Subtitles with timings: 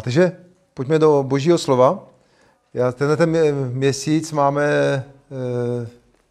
[0.00, 0.32] Takže
[0.74, 2.08] pojďme do božího slova.
[2.74, 3.36] Já tenhle ten
[3.72, 5.04] měsíc máme e,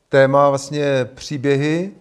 [0.10, 1.92] téma vlastně příběhy,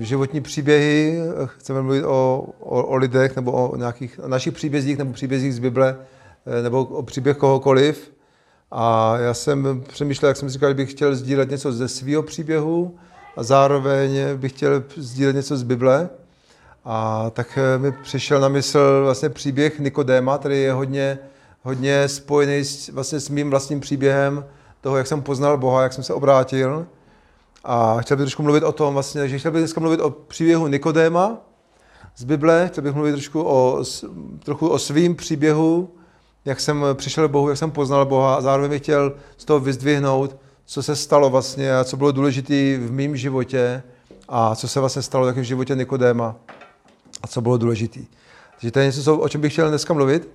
[0.00, 1.18] e, životní příběhy.
[1.46, 5.58] Chceme mluvit o, o, o lidech nebo o nějakých o našich příbězích nebo příbězích z
[5.58, 5.96] Bible
[6.58, 8.12] e, nebo o příběh kohokoliv.
[8.70, 12.98] A já jsem přemýšlel, jak jsem říkal, že bych chtěl sdílet něco ze svého příběhu
[13.36, 16.08] a zároveň bych chtěl sdílet něco z Bible.
[16.84, 21.18] A tak mi přišel na mysl vlastně příběh Nikodéma, který je hodně,
[21.62, 24.44] hodně spojený s, vlastně s mým vlastním příběhem
[24.80, 26.86] toho, jak jsem poznal Boha, jak jsem se obrátil.
[27.64, 30.66] A chtěl bych trošku mluvit o tom, vlastně, že chtěl bych dneska mluvit o příběhu
[30.66, 31.36] Nikodéma
[32.16, 33.84] z Bible, chtěl bych mluvit trošku o,
[34.44, 35.90] trochu o svým příběhu,
[36.44, 39.60] jak jsem přišel k Bohu, jak jsem poznal Boha a zároveň bych chtěl z toho
[39.60, 43.82] vyzdvihnout, co se stalo vlastně a co bylo důležité v mém životě
[44.28, 46.36] a co se vlastně stalo taky v životě Nikodéma
[47.22, 48.00] a co bylo důležité.
[48.60, 50.28] Takže to je něco, o čem bych chtěl dneska mluvit.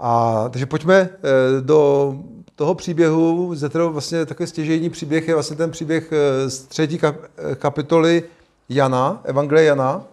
[0.00, 1.10] A, takže pojďme eh,
[1.60, 2.14] do
[2.56, 7.00] toho příběhu, ze kterého vlastně takový stěžejní příběh je vlastně ten příběh eh, z třetí
[7.54, 8.22] kapitoly
[8.68, 10.04] Jana, Evangelie Jana,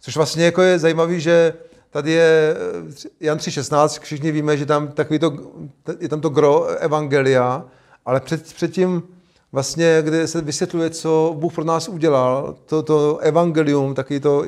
[0.00, 1.54] což vlastně jako je zajímavý, že
[1.90, 2.56] tady je
[3.04, 5.36] eh, Jan 3.16, všichni víme, že tam takový to,
[6.00, 7.64] je tam to gro Evangelia,
[8.06, 9.02] ale před, předtím
[9.52, 14.44] vlastně, kde se vysvětluje, co Bůh pro nás udělal, to, to evangelium, taky to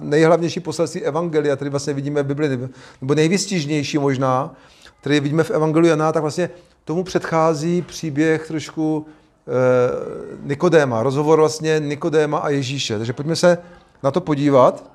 [0.00, 2.68] nejhlavnější poselství evangelia, který vlastně vidíme v Bibli,
[3.00, 4.54] nebo nejvystižnější možná,
[5.00, 6.50] který vidíme v evangeliu Jana, tak vlastně
[6.84, 12.98] tomu předchází příběh trošku eh, Nikodéma, rozhovor vlastně Nikodéma a Ježíše.
[12.98, 13.58] Takže pojďme se
[14.02, 14.90] na to podívat.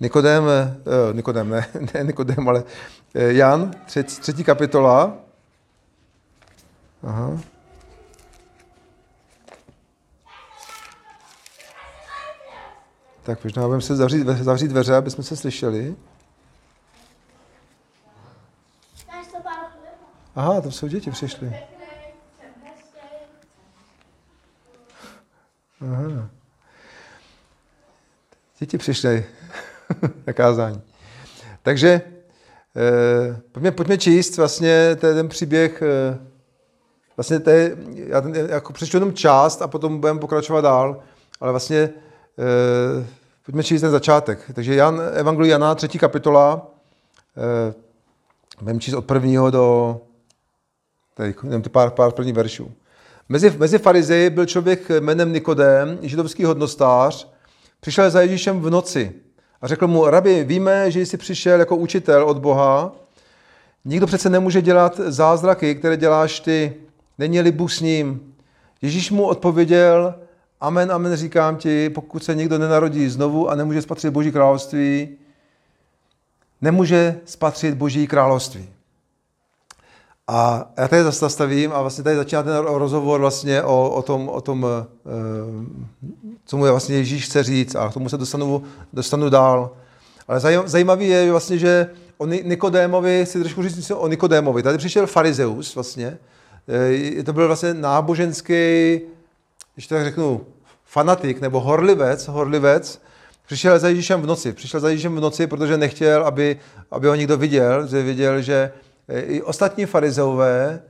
[0.00, 2.64] Nikodém, eh, Nikodém, ne, ne Nikodém, ale
[3.14, 5.23] eh, Jan, třetí, třetí kapitola,
[7.06, 7.40] Aha.
[13.22, 15.96] Tak možná budeme se zavřít, zavřít dveře, aby jsme se slyšeli.
[20.34, 21.56] Aha, tam jsou děti přišly.
[25.80, 26.28] Aha.
[28.58, 29.26] Děti přišly
[30.26, 30.82] na kázání.
[31.62, 32.00] Takže
[32.76, 36.33] eh, pojďme, pojďme číst vlastně ten příběh eh,
[37.16, 41.02] Vlastně to je, já ten, jako přečtu jenom část a potom budeme pokračovat dál,
[41.40, 41.90] ale vlastně e,
[43.44, 44.50] pojďme číst ten začátek.
[44.54, 46.66] Takže Jan, Evangelium Jana, třetí kapitola,
[47.70, 47.74] e,
[48.60, 50.00] budeme číst od prvního do
[51.14, 52.72] tady, jenom ty pár, pár prvních veršů.
[53.28, 57.28] Mezi, mezi farizeji byl člověk jménem Nikodém, židovský hodnostář,
[57.80, 59.12] přišel za Ježíšem v noci
[59.62, 62.92] a řekl mu, rabi, víme, že jsi přišel jako učitel od Boha,
[63.84, 66.74] nikdo přece nemůže dělat zázraky, které děláš ty,
[67.18, 68.34] Není-li Bůh s ním?
[68.82, 70.14] Ježíš mu odpověděl,
[70.60, 75.08] amen, amen, říkám ti, pokud se někdo nenarodí znovu a nemůže spatřit Boží království,
[76.60, 78.68] nemůže spatřit Boží království.
[80.26, 84.40] A já tady zastavím a vlastně tady začíná ten rozhovor vlastně o, o tom, o
[84.40, 84.86] tom eh,
[86.46, 89.70] co mu vlastně Ježíš chce říct a k tomu se dostanu, dostanu dál.
[90.28, 94.62] Ale zajímavý je vlastně, že o Nikodémovi, si trošku říct o Nikodémovi.
[94.62, 96.18] Tady přišel farizeus vlastně,
[97.24, 99.00] to byl vlastně náboženský,
[99.74, 100.46] když tak řeknu,
[100.84, 103.02] fanatik nebo horlivec, horlivec,
[103.46, 104.52] přišel za Ježíšem v noci.
[104.52, 106.60] Přišel za Ježíšem v noci, protože nechtěl, aby,
[106.90, 108.72] aby ho někdo viděl, že viděl, že
[109.08, 110.82] eh, i ostatní farizeové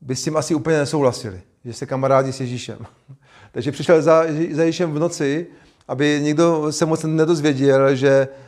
[0.00, 2.78] by s tím asi úplně nesouhlasili, že se kamarádi s Ježíšem.
[3.52, 5.46] Takže přišel za, za Ježíšem v noci,
[5.88, 8.47] aby nikdo se moc nedozvěděl, že, eh,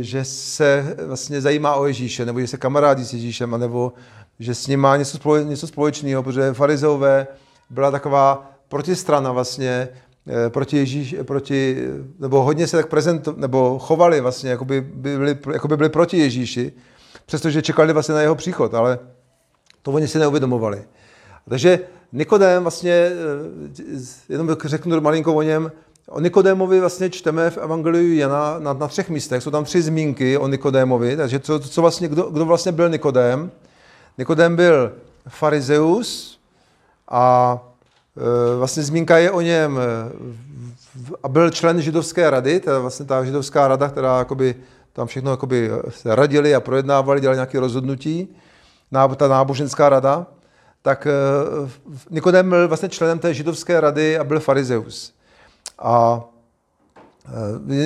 [0.00, 3.92] že se vlastně zajímá o Ježíše, nebo že se kamarádí s Ježíšem, nebo
[4.38, 7.26] že s ním má něco, spole, něco společného, protože farizeové
[7.70, 9.88] byla taková protistrana vlastně
[10.26, 11.88] eh, proti Ježíš, proti,
[12.18, 16.18] nebo hodně se tak prezento, nebo chovali vlastně, jako by byli, jako by byli proti
[16.18, 16.72] Ježíši,
[17.26, 18.98] přestože čekali vlastně na jeho příchod, ale
[19.82, 20.84] to oni si neuvědomovali.
[21.48, 21.80] Takže
[22.12, 23.12] Nikodém vlastně, eh,
[24.28, 25.72] jenom řeknu malinko o něm,
[26.08, 29.42] O Nikodémovi vlastně čteme v Evangeliu Jana na, na třech místech.
[29.42, 33.50] Jsou tam tři zmínky o Nikodémovi, takže co, co vlastně, kdo, kdo vlastně byl Nikodém.
[34.18, 34.92] Nikodem byl
[35.28, 36.38] farizeus
[37.08, 37.58] a
[38.52, 39.78] e, vlastně zmínka je o něm
[41.22, 44.54] a byl člen židovské rady, je vlastně ta židovská rada, která jakoby,
[44.92, 48.36] tam všechno jakoby se radili a projednávali, dělali nějaké rozhodnutí,
[49.16, 50.26] ta náboženská rada,
[50.82, 51.10] tak e,
[52.10, 55.15] Nikodem byl vlastně členem té židovské rady a byl farizeus.
[55.78, 56.24] A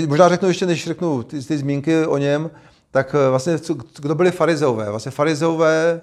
[0.02, 2.50] e, možná řeknu ještě, než řeknu ty, ty zmínky o něm,
[2.90, 3.58] tak eh, vlastně,
[4.00, 4.90] kdo byli farizeové?
[4.90, 6.00] Vlastně farizeové,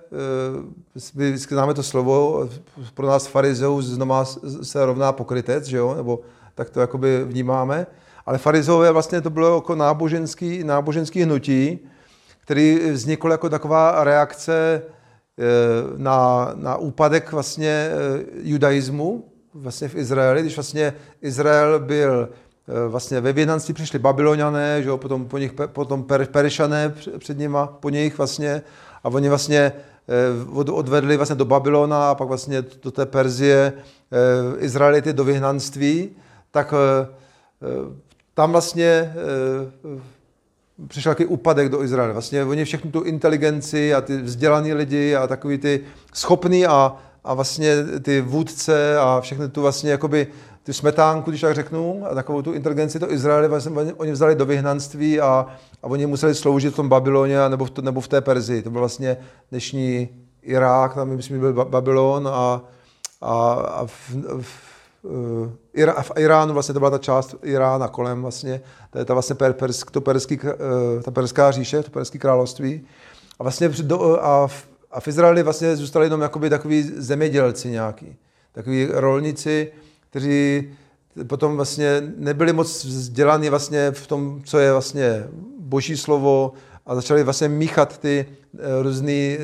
[1.16, 2.50] my eh, známe to slovo,
[2.94, 4.26] pro nás farizeus znamená
[4.62, 5.94] se rovná pokrytec, že jo?
[5.96, 6.20] nebo
[6.56, 7.88] tak to jakoby vnímáme,
[8.26, 11.80] ale farizeové vlastně to bylo jako náboženský, náboženský hnutí,
[12.42, 14.82] který vznikl jako taková reakce
[15.98, 17.90] na, na úpadek vlastně
[18.44, 19.32] judaismu
[19.62, 24.98] vlastně v Izraeli, když vlastně Izrael byl eh, vlastně ve vědnanství přišli babyloniané, že jo,
[24.98, 28.62] potom, po nich, potom per, perišané před nima, po nich vlastně
[29.04, 29.72] a oni vlastně
[30.72, 33.74] odvedli vlastně do Babylona a pak vlastně do té Perzie
[34.58, 36.10] Izraelity do vyhnanství,
[36.52, 36.74] tak
[38.34, 39.14] tam vlastně
[40.88, 42.14] přišel takový úpadek do Izraele.
[42.14, 45.82] Vlastně oni všechnu tu inteligenci a ty vzdělaný lidi a takový ty
[46.14, 50.28] schopný a, a vlastně ty vůdce a všechny tu vlastně jakoby
[50.64, 54.46] ty smetánku, když tak řeknu, a takovou tu inteligenci do Izraele vlastně oni vzali do
[54.46, 55.48] vyhnanství a,
[55.84, 58.62] a oni museli sloužit v tom Babyloně nebo v, to, nebo v té Perzii.
[58.62, 59.18] To byl vlastně
[59.52, 60.10] dnešní
[60.42, 62.62] Irák, tam myslím, byl Babylon a,
[63.22, 64.10] a, a v,
[64.42, 64.68] v,
[66.02, 69.54] v Iránu vlastně to byla ta část Irána kolem vlastně, to je ta vlastně per,
[69.54, 72.82] persk, to perský, eh, ta perská říše, to perské království.
[73.40, 78.16] A vlastně do, a, v, a v Izraeli vlastně zůstali jenom jakoby takový zemědělci nějaký,
[78.52, 79.72] takový rolníci,
[80.10, 80.70] kteří
[81.28, 85.28] potom vlastně nebyli moc vzdělaní vlastně v tom, co je vlastně
[85.60, 86.54] boží slovo
[86.86, 89.38] a začali vlastně míchat ty eh, různé eh,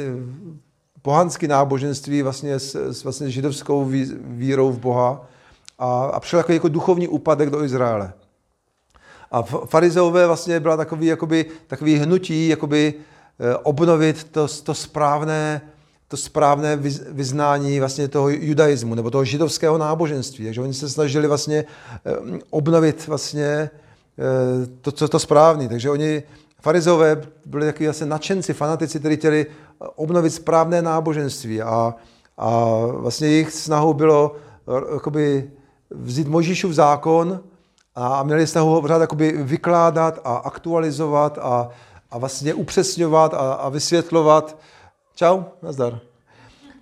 [1.02, 3.92] pohanské náboženství vlastně s, s vlastně židovskou
[4.22, 5.28] vírou v Boha
[5.80, 8.14] a, a přišel takový jako duchovní úpadek do Izraele.
[9.32, 12.94] A farizeové vlastně byla takový, jakoby, takový hnutí, jakoby
[13.64, 15.62] obnovit to, to správné,
[16.08, 16.76] to správné
[17.12, 20.46] vyznání vlastně toho judaismu nebo toho židovského náboženství.
[20.46, 21.66] Takže oni se snažili vlastně
[22.06, 22.12] eh,
[22.50, 23.70] obnovit vlastně eh,
[24.82, 25.68] to, co to správné.
[25.70, 26.24] Takže oni,
[26.62, 29.46] farizové, byli takový vlastně nadšenci, fanatici, kteří chtěli
[29.96, 31.96] obnovit správné náboženství a,
[32.38, 34.36] a vlastně jejich snahou bylo
[34.94, 35.52] jakoby,
[35.90, 37.40] vzít Možíšův zákon
[37.96, 41.70] a měli se ho pořád jakoby vykládat a aktualizovat a,
[42.14, 44.58] a vlastně upřesňovat a, a vysvětlovat.
[45.16, 46.00] Čau, nazdar.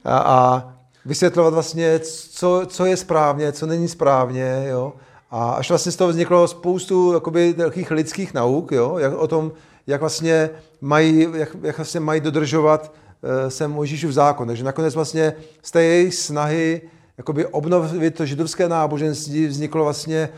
[0.06, 0.74] A, a
[1.06, 4.94] vysvětlovat vlastně, co, co je správně, co není správně, jo.
[5.32, 9.52] A až vlastně z toho vzniklo spoustu jakoby, takových lidských nauk, jo, jak, o tom,
[9.88, 10.50] jak vlastně
[10.82, 12.92] mají, jak, jak vlastně mají dodržovat
[13.22, 14.48] uh, se Mojžíšův zákon.
[14.48, 16.82] Takže nakonec vlastně z té jejich snahy
[17.18, 20.30] jakoby obnovit to židovské náboženství, vzniklo vlastně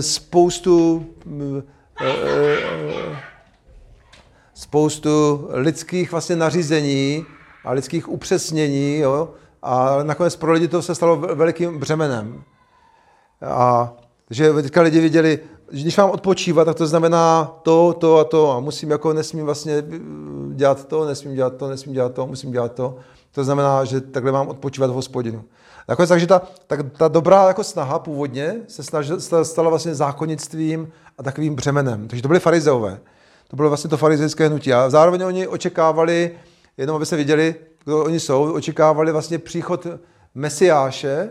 [0.00, 1.06] spoustu
[2.00, 3.33] e, e,
[4.54, 7.24] spoustu lidských vlastně nařízení
[7.64, 9.28] a lidských upřesnění, jo?
[9.62, 12.42] a nakonec pro lidi to se stalo velikým břemenem.
[13.42, 13.92] A
[14.30, 15.38] že teďka lidi viděli,
[15.72, 19.44] že když mám odpočívat, tak to znamená to, to a to a musím jako nesmím
[19.44, 19.82] vlastně
[20.54, 22.96] dělat to, nesmím dělat to, nesmím dělat to, musím dělat to.
[23.32, 25.44] To znamená, že takhle mám odpočívat v hospodinu.
[25.88, 31.22] Nakonec takže ta, ta, ta dobrá jako snaha původně se snažil, stala vlastně zákonnictvím a
[31.22, 32.08] takovým břemenem.
[32.08, 33.00] Takže to byly farizeové.
[33.54, 34.72] To bylo vlastně to farizejské hnutí.
[34.72, 36.30] A zároveň oni očekávali,
[36.76, 37.54] jenom aby se viděli,
[37.84, 39.86] kdo oni jsou, očekávali vlastně příchod
[40.34, 41.30] Mesiáše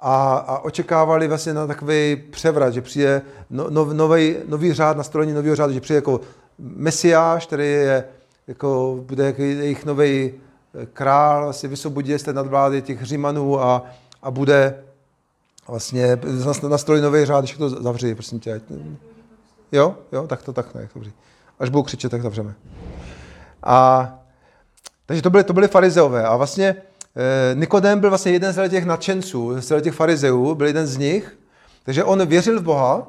[0.00, 5.32] a, a očekávali vlastně na takový převrat, že přijde no, no, nový, nový řád, nastolení
[5.32, 6.20] nového řádu, že přijde jako
[6.58, 8.04] Mesiáš, který je,
[8.46, 10.34] jako, bude jejich nový
[10.92, 13.84] král si vysvobodí z té nadvlády těch Římanů a,
[14.22, 14.84] a bude
[15.68, 16.18] vlastně
[16.68, 18.60] nastolit nový řád, když to zavři, prosím tě.
[19.72, 21.12] Jo, jo, tak to tak ne, dobře.
[21.58, 22.54] Až budou křičet, tak zavřeme.
[23.62, 24.08] A,
[25.06, 26.76] takže to byly, to byly farizeové a vlastně
[27.16, 31.38] eh, Nikodem byl vlastně jeden z těch nadšenců, z těch farizeů, byl jeden z nich,
[31.84, 33.06] takže on věřil v Boha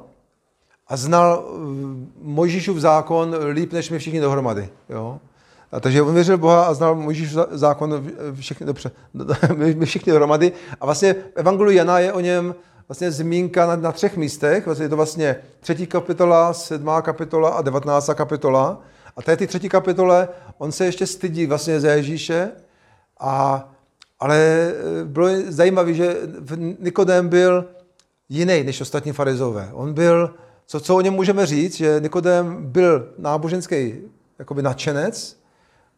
[0.88, 1.58] a znal eh,
[2.22, 4.68] Mojžíšův zákon líp než my všichni dohromady.
[4.88, 5.20] Jo?
[5.72, 8.10] A takže on věřil Boha a znal Mojžíš zákon
[8.40, 8.90] všichni, dobře,
[9.74, 10.52] my všichni dohromady.
[10.80, 12.54] A vlastně v Evangeliu Jana je o něm
[12.88, 14.66] vlastně zmínka na, na třech místech.
[14.66, 18.80] Vlastně je to vlastně třetí kapitola, sedmá kapitola a devatnáctá kapitola.
[19.16, 20.28] A té ty třetí kapitole
[20.58, 22.50] on se ještě stydí vlastně za Ježíše,
[23.20, 23.68] a,
[24.20, 26.16] ale e, bylo zajímavé, že
[26.78, 27.64] Nikodem byl
[28.28, 29.70] jiný než ostatní farizové.
[29.72, 30.34] On byl,
[30.66, 33.94] co, co o něm můžeme říct, že Nikodem byl náboženský
[34.38, 35.36] jakoby nadšenec,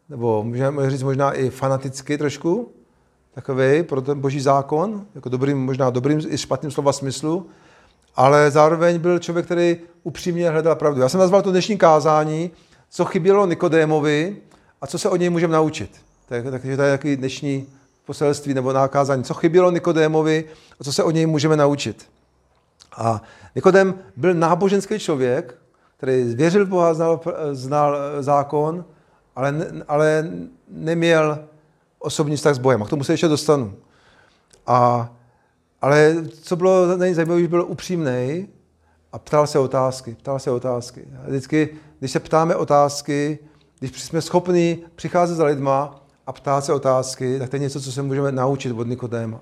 [0.08, 2.72] nebo můžeme říct možná i fanaticky trošku,
[3.38, 7.46] takový pro ten boží zákon, jako dobrým, možná dobrým i špatným slova smyslu,
[8.16, 11.00] ale zároveň byl člověk, který upřímně hledal pravdu.
[11.00, 12.50] Já jsem nazval to dnešní kázání,
[12.90, 14.36] co chybělo Nikodémovi
[14.80, 15.90] a co se od něj můžeme naučit.
[16.28, 17.66] Takže to je takový dnešní
[18.06, 19.24] poselství nebo nákázání.
[19.24, 20.44] Co chybělo Nikodémovi
[20.80, 22.06] a co se od něj můžeme naučit.
[22.96, 23.22] A
[23.54, 25.54] Nikodem byl náboženský člověk,
[25.96, 27.20] který věřil v Boha, znal,
[27.52, 28.84] znal zákon,
[29.36, 29.54] ale,
[29.88, 30.30] ale
[30.68, 31.38] neměl
[31.98, 32.82] osobní vztah s Bohem.
[32.82, 33.74] A k tomu se ještě dostanu.
[34.66, 35.10] A,
[35.80, 38.48] ale co bylo nejzajímavější, že byl upřímný
[39.12, 40.16] a ptal se otázky.
[40.20, 41.08] Ptal se otázky.
[41.24, 43.38] A vždycky, když se ptáme otázky,
[43.78, 47.92] když jsme schopni přicházet za lidma a ptát se otázky, tak to je něco, co
[47.92, 49.40] se můžeme naučit od Nikodéma.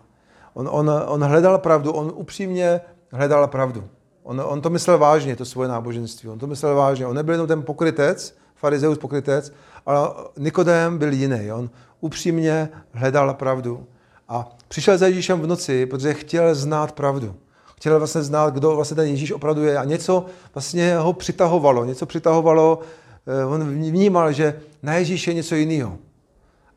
[0.54, 2.80] On, on, on hledal pravdu, on upřímně
[3.12, 3.84] hledal pravdu.
[4.22, 6.28] On, on to myslel vážně, to svoje náboženství.
[6.28, 7.06] On to myslel vážně.
[7.06, 9.52] On nebyl jenom ten pokrytec, farizeus pokrytec,
[9.86, 10.08] ale
[10.38, 11.52] Nikodém byl jiný.
[11.52, 13.86] On upřímně hledal pravdu.
[14.28, 17.34] A přišel za Ježíšem v noci, protože chtěl znát pravdu.
[17.76, 19.78] Chtěl vlastně znát, kdo vlastně ten Ježíš opravdu je.
[19.78, 21.84] A něco vlastně ho přitahovalo.
[21.84, 22.80] Něco přitahovalo,
[23.26, 25.98] eh, on vnímal, že na Ježíše je něco jiného.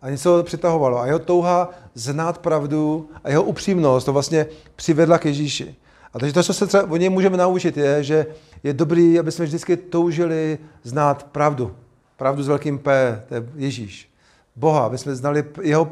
[0.02, 1.00] A něco ho přitahovalo.
[1.00, 4.46] A jeho touha znát pravdu a jeho upřímnost to vlastně
[4.76, 5.76] přivedla k Ježíši.
[6.14, 8.26] A takže to, co se třeba o něj můžeme naučit, je, že
[8.64, 11.76] je dobrý, aby jsme vždycky toužili znát pravdu.
[12.18, 14.09] Pravdu s velkým P, to je Ježíš.
[14.56, 15.90] Boha, aby jsme znali jeho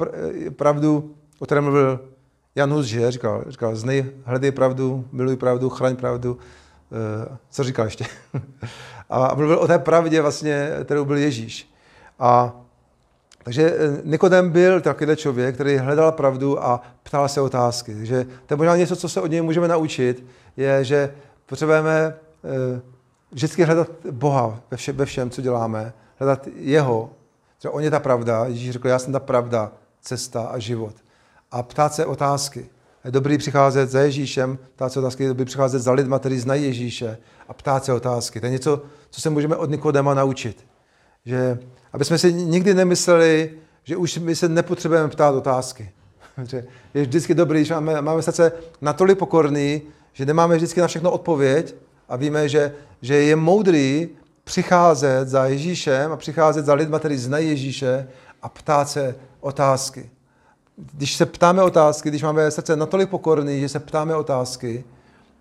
[0.56, 2.00] pravdu, o které mluvil
[2.56, 6.38] Jan Hus, že říkal, říkal znej, hledej pravdu, miluj pravdu, chraň pravdu.
[6.92, 8.06] E, co říkal ještě?
[9.10, 11.74] a mluvil o té pravdě vlastně, kterou byl Ježíš.
[12.20, 12.56] A
[13.48, 17.96] takže eh, Nikodem byl takovýhle člověk, který hledal pravdu a ptal se otázky.
[17.96, 20.26] Takže to je možná něco, co se od něj můžeme naučit,
[20.58, 21.14] je, že
[21.46, 22.82] potřebujeme eh,
[23.32, 27.10] vždycky hledat Boha ve, vše, ve všem, co děláme, hledat Jeho.
[27.62, 28.46] Že on je ta pravda.
[28.46, 29.72] Ježíš řekl, já jsem ta pravda,
[30.02, 30.96] cesta a život.
[31.52, 32.70] A ptát se otázky.
[33.06, 36.64] Je dobrý přicházet za Ježíšem, ptát se otázky, je dobrý přicházet za lidma, kteří znají
[36.64, 38.40] Ježíše a ptát se otázky.
[38.40, 40.66] To je něco, co se můžeme od Nikodema naučit.
[41.26, 41.60] Že
[41.94, 43.52] aby jsme si nikdy nemysleli,
[43.84, 45.92] že už my se nepotřebujeme ptát otázky.
[46.44, 49.82] Že je vždycky dobrý, že máme, máme srdce natolik pokorný,
[50.14, 51.76] že nemáme vždycky na všechno odpověď
[52.10, 54.10] a víme, že, že je moudrý
[54.48, 58.08] přicházet za Ježíšem a přicházet za lidma, kteří znají Ježíše
[58.42, 60.10] a ptát se otázky.
[60.94, 64.84] Když se ptáme otázky, když máme srdce natolik pokorný, že se ptáme otázky,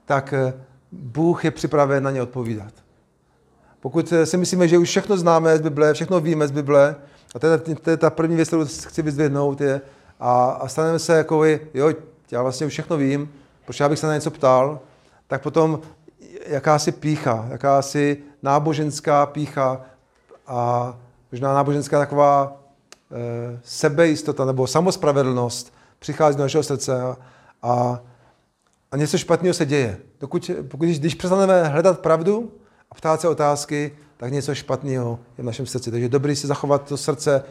[0.05, 0.55] tak eh,
[0.93, 2.73] Bůh je připraven na ně odpovídat.
[3.81, 6.97] Pokud si myslíme, že už všechno známe z Bible, všechno víme z Bible,
[7.35, 9.81] a to je, to je ta první věc, kterou chci vyzdvihnout, je,
[10.21, 11.45] a, a staneme se jako
[11.75, 11.93] jo,
[12.31, 13.33] já vlastně už všechno vím,
[13.65, 14.81] proč já bych se na něco ptal,
[15.27, 15.81] tak potom
[16.47, 19.81] jakási pícha, jakási náboženská pícha
[20.47, 20.95] a
[21.33, 22.63] možná náboženská taková
[23.13, 27.17] e, sebejistota nebo samospravedlnost přichází do našeho srdce a,
[27.63, 28.01] a,
[28.93, 29.99] a něco špatného se děje.
[30.21, 32.53] Dokud, pokud, když přestaneme hledat pravdu,
[32.91, 35.91] a ptát se otázky, tak něco špatného je v našem srdci.
[35.91, 37.43] Takže dobrý si zachovat to srdce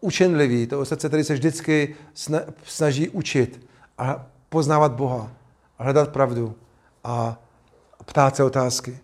[0.00, 1.94] učenlivý, to srdce, který se vždycky
[2.64, 3.66] snaží učit
[3.98, 5.30] a poznávat Boha
[5.78, 6.54] a hledat pravdu
[7.04, 7.38] a
[8.04, 8.98] ptát se otázky.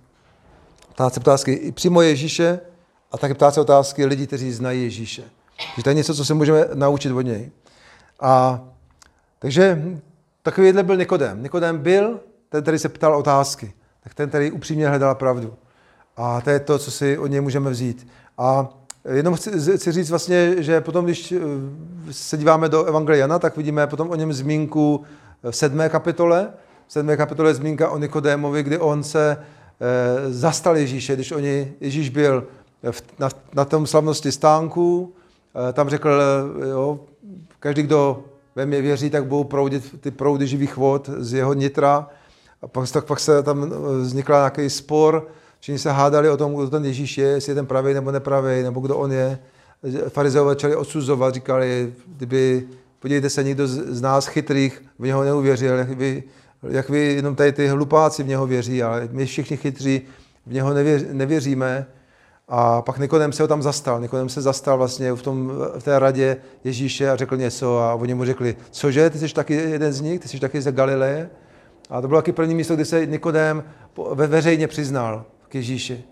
[0.99, 2.61] Ptát se otázky i přímo Ježíše
[3.13, 5.23] a také ptát se otázky lidí, kteří znají Ježíše.
[5.57, 7.51] Takže to je něco, co se můžeme naučit od něj.
[8.21, 8.61] A
[9.39, 9.83] takže
[10.43, 11.43] takovýhle byl Nikodem.
[11.43, 13.73] Nikodem byl ten, který se ptal otázky
[14.05, 15.55] tak ten, který upřímně hledal pravdu.
[16.17, 18.09] A to je to, co si od něj můžeme vzít.
[18.39, 18.69] A
[19.15, 21.39] jenom chci, chci říct vlastně, že potom, když eh,
[22.11, 25.05] se díváme do Evangelia Jana, tak vidíme potom o něm zmínku
[25.51, 26.49] v sedmé kapitole.
[26.87, 29.37] V sedmé kapitole je zmínka o Nikodémovi, kdy on se
[30.29, 32.47] zastal Ježíše, když oni, Ježíš byl
[32.91, 35.13] v, na, na tom slavnosti stánku,
[35.69, 36.21] e, tam řekl,
[36.71, 37.01] jo,
[37.61, 38.25] každý, kdo
[38.59, 42.09] ve mě věří, tak budou proudit ty proudy živých vod z jeho nitra.
[42.63, 45.29] A pak, tak pak se tam eh, vznikl nějaký spor,
[45.61, 48.63] všichni se hádali o tom, kdo ten Ježíš je, jestli je ten pravý nebo nepravý,
[48.63, 49.39] nebo kdo on je.
[50.09, 52.69] Farizeové začali odsuzovat, říkali, kdyby,
[52.99, 56.23] podívejte se, někdo z nás chytrých v něho neuvěřil, jak vy,
[56.63, 60.03] jak vy jenom tady ty hlupáci v něho věří, ale my všichni chytří
[60.47, 61.87] v něho nevěř, nevěříme.
[62.49, 64.01] A pak Nikodem se ho tam zastal.
[64.01, 68.15] Nikodem se zastal vlastně v, tom, v té radě Ježíše a řekl něco a oni
[68.15, 71.31] mu řekli, cože, ty jsi taky jeden z nich, ty jsi taky ze Galileje?
[71.91, 73.65] A to bylo taky první místo, kdy se Nikodém
[74.15, 76.05] veřejně přiznal k Ježíši.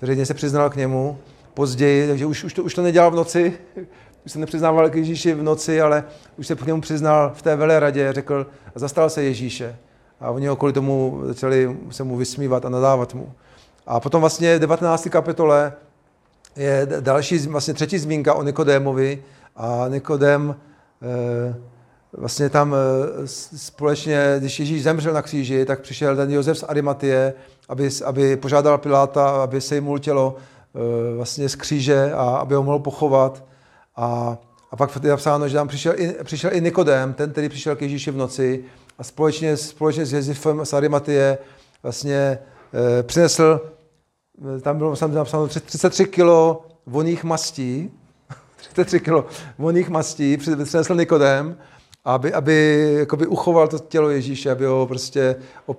[0.00, 1.18] Veřejně se přiznal k němu
[1.54, 3.58] později, takže už, už, to, už to nedělal v noci,
[4.26, 6.04] už se nepřiznával k Ježíši v noci, ale
[6.36, 9.76] už se k němu přiznal v té veleradě, řekl a zastal se Ježíše.
[10.20, 13.32] A oni ho kvůli tomu začali se mu vysmívat a nadávat mu.
[13.86, 15.08] A potom vlastně v 19.
[15.10, 15.72] kapitole
[16.56, 19.22] je další, vlastně třetí zmínka o Nikodémovi
[19.56, 20.56] a Nikodém
[21.02, 21.54] eh,
[22.12, 27.34] vlastně tam eh, společně, když Ježíš zemřel na kříži, tak přišel ten Josef z Arimatie,
[27.68, 32.62] aby, aby požádal Piláta, aby se jim tělo eh, vlastně z kříže a aby ho
[32.62, 33.44] mohl pochovat.
[33.96, 34.38] A,
[34.70, 37.82] a pak je napsáno, že tam přišel i, přišel i Nikodem, ten, který přišel k
[37.82, 38.64] Ježíši v noci
[38.98, 41.38] a společně, společně s Josefem z Arimatie
[41.82, 42.38] vlastně
[42.98, 43.60] e, přinesl,
[44.62, 47.90] tam bylo napsáno 33 kilo voných mastí,
[48.56, 49.26] 33 kilo
[49.58, 51.56] voných mastí přinesl Nikodem
[52.04, 55.36] aby, aby jakoby uchoval to tělo Ježíše, aby ho prostě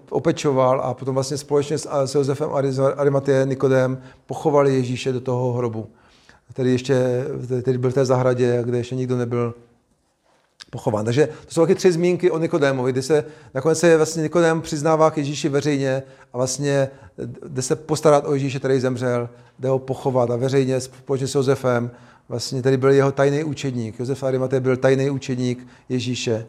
[0.10, 2.50] opečoval a potom vlastně společně s, s Josefem
[2.98, 5.88] Arimatie Nikodem pochovali Ježíše do toho hrobu.
[6.50, 7.26] který ještě
[7.62, 9.54] který byl v té zahradě, kde ještě nikdo nebyl
[10.70, 11.06] pochován.
[11.06, 15.12] Takže to jsou taky tři zmínky o Nikodémovi, kdy se nakonec se vlastně Nikodém přiznává
[15.12, 16.90] k Ježíši veřejně a vlastně
[17.48, 21.92] jde se postarat o Ježíše, který zemřel, jde ho pochovat a veřejně společně s Josefem,
[22.30, 24.00] vlastně tady byl jeho tajný učedník.
[24.00, 26.48] Josef Arimatej byl tajný učedník Ježíše,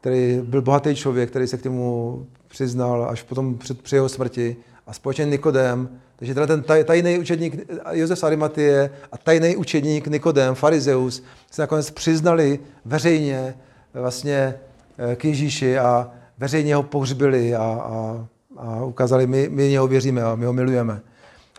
[0.00, 4.56] který byl bohatý člověk, který se k tomu přiznal až potom při jeho smrti
[4.86, 10.54] a společně Nikodém, takže teda ten taj, tajný učedník Josef Arimatie a tajný učedník Nikodem,
[10.54, 13.54] farizeus, se nakonec přiznali veřejně
[13.94, 14.54] vlastně
[14.98, 20.22] eh, k Ježíši a veřejně ho pohřbili a, a, a ukázali, my, my něho věříme
[20.22, 21.00] a my ho milujeme.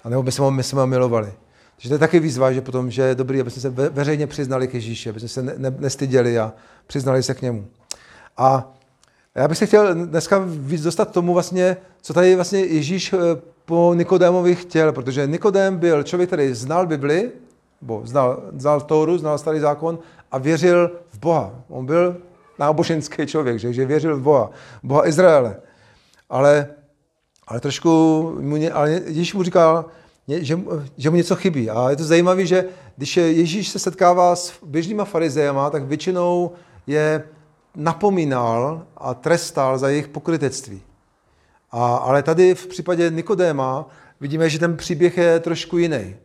[0.03, 1.33] A nebo my jsme ho, my jsme ho milovali.
[1.75, 4.67] Takže to je taky výzva, že potom, že je dobrý, aby jsme se veřejně přiznali
[4.67, 6.53] k Ježíši, aby jsme se ne, ne, nestyděli a
[6.87, 7.67] přiznali se k němu.
[8.37, 8.73] A
[9.35, 13.17] já bych se chtěl dneska víc dostat tomu vlastně, co tady vlastně Ježíš eh,
[13.65, 17.31] po Nikodémovi chtěl, protože Nikodém byl člověk, který znal Bibli,
[17.81, 19.99] bo znal, znal Tóru, znal starý zákon
[20.31, 21.53] a věřil v Boha.
[21.69, 22.17] On byl
[22.59, 24.49] náboženský člověk, že, že věřil v Boha,
[24.83, 25.57] Boha Izraele.
[26.29, 26.67] Ale,
[27.47, 27.89] ale trošku,
[28.41, 29.85] mu, ale Ježíš mu říkal,
[30.27, 30.59] že,
[30.97, 31.69] že mu něco chybí.
[31.69, 32.65] A je to zajímavé, že
[32.97, 36.51] když Ježíš se setkává s běžnýma farizejama, tak většinou
[36.87, 37.23] je
[37.79, 40.81] napomínal a trestal za jejich pokrytectví.
[41.71, 43.85] A, ale tady v případě Nikodéma
[44.21, 45.95] vidíme, že ten příběh je trošku jiný.
[45.97, 46.15] E,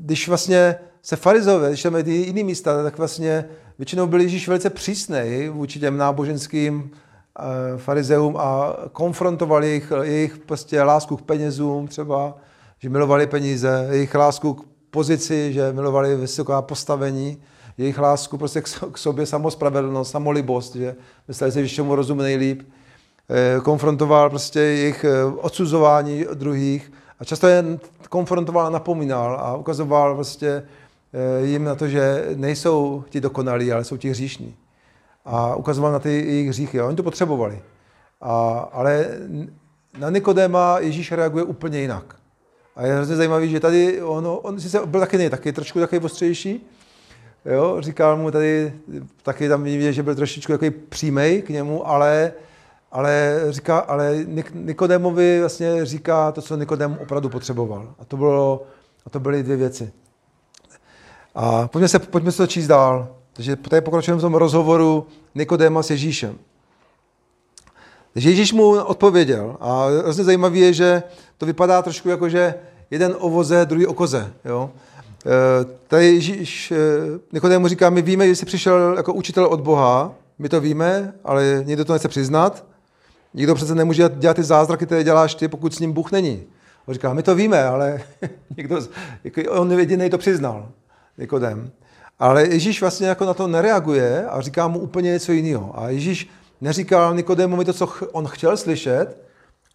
[0.00, 3.44] když vlastně se farizové, když tam ty jiný místa, tak vlastně
[3.78, 10.82] většinou byl Ježíš velice přísný vůči těm náboženským e, farizeům a konfrontoval jejich, jejich prostě
[10.82, 12.36] lásku k penězům třeba,
[12.78, 17.42] že milovali peníze, jejich lásku k pozici, že milovali vysoká postavení,
[17.78, 20.96] jejich lásku prostě k sobě, samospravedlnost, samolibost, že
[21.28, 22.62] mysleli si, že čemu rozumí nejlíp.
[23.30, 27.64] Eh, konfrontoval prostě jejich eh, odsuzování druhých a často je
[28.08, 30.62] konfrontoval a napomínal a ukazoval prostě
[31.12, 34.56] eh, jim na to, že nejsou ti dokonalí, ale jsou ti hříšní.
[35.24, 36.82] A ukazoval na ty jejich hříchy.
[36.82, 37.62] Oni to potřebovali.
[38.20, 39.06] A, ale
[39.98, 42.16] na Nikodéma Ježíš reaguje úplně jinak.
[42.76, 46.00] A je hrozně zajímavý, že tady on, on sice byl taky nej, taky trošku takový
[46.04, 46.66] ostřejší,
[47.44, 48.72] jo, říkal mu tady,
[49.22, 52.32] taky tam vidět, že byl trošičku takový přímej k němu, ale
[52.94, 57.94] ale, říká, ale Nikodémovi vlastně říká to, co Nikodém opravdu potřeboval.
[57.98, 58.66] A to, bylo,
[59.06, 59.92] a to byly dvě věci.
[61.34, 63.08] A pojďme se, pojďme se to číst dál.
[63.32, 66.38] Takže tady pokračujeme v tom rozhovoru Nikodéma s Ježíšem.
[68.12, 69.56] Takže Ježíš mu odpověděl.
[69.60, 71.02] A vlastně zajímavé je, že
[71.38, 72.54] to vypadá trošku jako, že
[72.90, 74.32] jeden o voze, druhý o koze.
[74.44, 74.70] Jo?
[75.26, 76.76] E, tady Ježíš, e,
[77.32, 81.62] Nikodému říká, my víme, že jsi přišel jako učitel od Boha, my to víme, ale
[81.66, 82.64] někdo to nechce přiznat.
[83.34, 86.42] Nikdo přece nemůže dělat ty zázraky, které děláš ty, pokud s ním Bůh není.
[86.86, 88.02] On říká, my to víme, ale
[88.56, 88.80] někdo,
[89.24, 90.68] jako on jediný to přiznal,
[91.18, 91.70] Nikodem.
[92.18, 95.78] Ale Ježíš vlastně jako na to nereaguje a říká mu úplně něco jiného.
[95.78, 96.28] A Ježíš
[96.60, 99.16] neříkal Nikodémovi to, co on chtěl slyšet,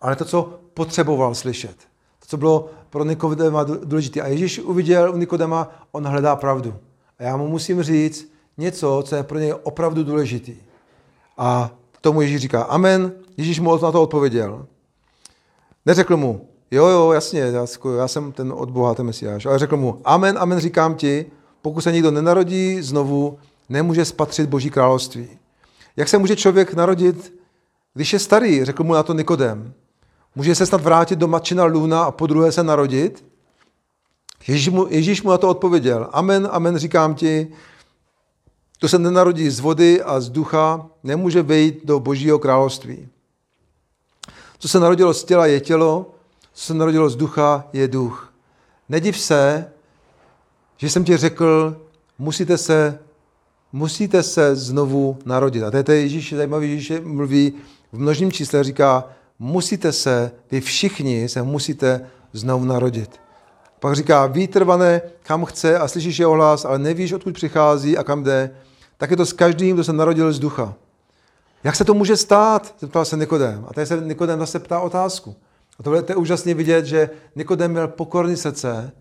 [0.02, 1.76] ale to, co potřeboval slyšet.
[2.20, 4.22] To, co bylo pro Nikodema důležité.
[4.22, 6.76] A Ježíš uviděl u Nikodema, on hledá pravdu.
[7.20, 10.52] A já mu musím říct něco, co je pro něj opravdu důležité.
[11.38, 11.72] A
[12.02, 14.66] tomu Ježíš říká amen, Ježíš mu na to odpověděl.
[15.86, 17.66] Neřekl mu, jo, jo, jasně, já,
[17.98, 21.26] já jsem ten od Boha, ten Mesiáš, ale řekl mu, amen, amen, říkám ti,
[21.62, 23.38] pokud se nikdo nenarodí znovu,
[23.70, 25.28] nemůže spatřit Boží království.
[25.96, 27.34] Jak se může člověk narodit,
[27.94, 29.74] když je starý, řekl mu na to Nikodem.
[30.40, 33.26] Může se snad vrátit do matčina lůna a po druhé se narodit?
[34.48, 36.10] Ježíš mu, Ježíš mu na to odpověděl.
[36.12, 37.48] Amen, amen, říkám ti,
[38.80, 43.08] kdo se nenarodí z vody a z ducha, nemůže vejít do Božího království.
[44.60, 46.16] Co se narodilo z těla je tělo,
[46.54, 48.34] co se narodilo z ducha je duch.
[48.90, 49.72] Nediv se,
[50.78, 51.78] že jsem ti řekl,
[52.20, 53.00] musíte se,
[53.74, 55.64] musíte se znovu narodit.
[55.64, 57.54] A to je Ježíš, zajímavý, že mluví
[57.92, 63.20] v množním čísle, říká, musíte se, vy všichni se musíte znovu narodit.
[63.80, 68.24] Pak říká, výtrvané, kam chce a slyšíš jeho hlas, ale nevíš, odkud přichází a kam
[68.24, 68.52] jde,
[68.98, 70.74] tak je to s každým, kdo se narodil z ducha.
[71.64, 72.76] Jak se to může stát?
[72.80, 73.66] Zeptal se Nikodem.
[73.68, 75.36] A tady se Nikodem zase ptá otázku.
[75.80, 78.92] A to, je úžasně vidět, že Nikodem měl pokorný srdce.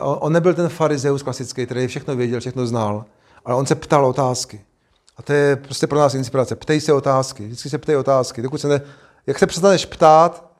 [0.00, 3.04] On nebyl ten farizeus klasický, který všechno věděl, všechno znal,
[3.44, 4.60] ale on se ptal otázky.
[5.16, 6.56] A to je prostě pro nás inspirace.
[6.56, 7.46] Ptej se otázky.
[7.46, 8.42] Vždycky se ptej otázky.
[8.42, 8.80] Dokud se ne...
[9.26, 10.50] Jak se přestaneš ptát,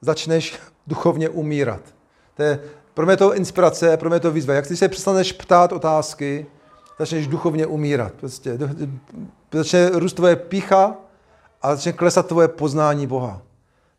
[0.00, 1.80] začneš duchovně umírat.
[2.36, 2.60] To je,
[2.94, 4.54] pro mě to inspirace, pro mě to výzva.
[4.54, 6.46] Jak ty se přestaneš ptát otázky,
[6.98, 8.12] začneš duchovně umírat.
[8.12, 8.58] Prostě
[9.52, 10.96] začne růst tvoje pícha
[11.62, 13.42] a začne klesat tvoje poznání Boha.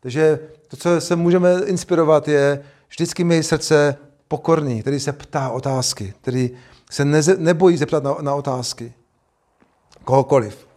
[0.00, 3.96] Takže to, co se můžeme inspirovat, je vždycky mi srdce
[4.28, 6.50] pokorný, který se ptá otázky, který
[6.90, 8.92] se neze, nebojí zeptat na, na otázky.
[10.04, 10.67] Kohokoliv.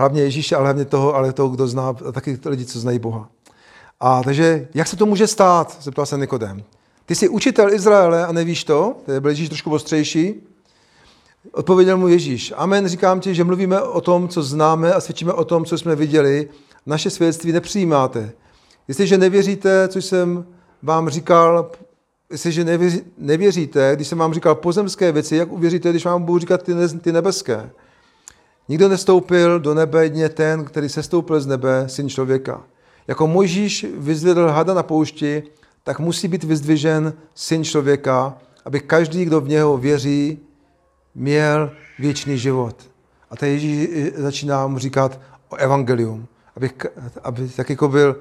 [0.00, 3.28] Hlavně Ježíše, ale hlavně toho, ale toho, kdo zná, a taky lidi, co znají Boha.
[4.00, 6.62] A takže, jak se to může stát, zeptal se Nikodem.
[7.06, 8.96] Ty jsi učitel Izraele a nevíš to?
[9.06, 10.34] To byl Ježíš trošku ostřejší.
[11.52, 12.52] Odpověděl mu Ježíš.
[12.56, 15.96] Amen, říkám ti, že mluvíme o tom, co známe a svědčíme o tom, co jsme
[15.96, 16.48] viděli.
[16.86, 18.32] Naše svědectví nepřijímáte.
[18.88, 20.46] Jestliže nevěříte, co jsem
[20.82, 21.70] vám říkal,
[22.30, 26.62] jestliže nevěří, nevěříte, když jsem vám říkal pozemské věci, jak uvěříte, když vám budu říkat
[26.62, 27.70] ty, ty nebeské?
[28.70, 32.62] Nikdo nestoupil do nebe, jedině ten, který se stoupil z nebe, syn člověka.
[33.08, 35.42] Jako Mojžíš vyzvedl hada na poušti,
[35.84, 40.38] tak musí být vyzdvižen syn člověka, aby každý, kdo v něho věří,
[41.14, 42.76] měl věčný život.
[43.30, 46.26] A tady Ježíš začíná mu říkat o evangelium.
[46.56, 46.70] Aby,
[47.22, 48.16] aby tak jako byl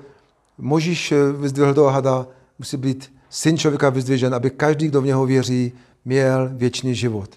[0.57, 2.27] Možíš vyzdvihl toho hada,
[2.59, 5.73] musí být syn člověka vyzdvižen, aby každý, kdo v něho věří,
[6.05, 7.29] měl věčný život.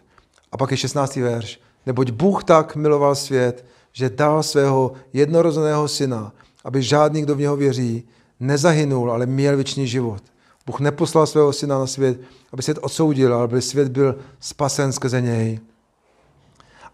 [0.52, 1.16] A pak je 16.
[1.16, 1.60] verš.
[1.86, 6.32] Neboť Bůh tak miloval svět, že dal svého jednorozeného syna,
[6.64, 8.08] aby žádný, kdo v něho věří,
[8.40, 10.22] nezahynul, ale měl věčný život.
[10.66, 12.20] Bůh neposlal svého syna na svět,
[12.52, 15.60] aby svět odsoudil, ale aby svět byl spasen skrze něj.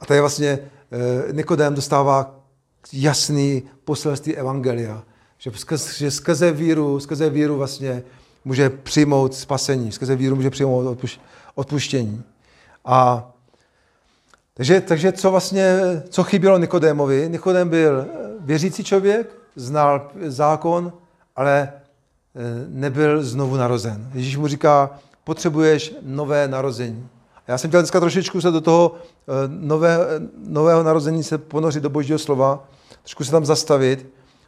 [0.01, 0.49] A tady vlastně
[1.29, 2.41] eh, Nikodém dostává
[2.93, 5.03] jasný poselství Evangelia,
[5.39, 8.03] že skrze, že skrze víru, skrze víru vlastně
[8.45, 10.99] může přijmout spasení, skrze víru může přijmout
[11.55, 12.23] odpuštění.
[12.85, 13.31] A
[14.59, 17.29] takže, takže co vlastně, co chybělo Nikodémovi?
[17.29, 18.07] Nikodém byl
[18.41, 20.93] věřící člověk, znal zákon,
[21.37, 24.11] ale eh, nebyl znovu narozen.
[24.15, 24.91] Ježíš mu říká,
[25.25, 27.09] potřebuješ nové narození.
[27.49, 29.99] Já jsem chtěl dneska trošičku se do toho eh, nové,
[30.47, 32.69] nového narození se ponořit do božího slova,
[33.03, 34.07] trošku se tam zastavit,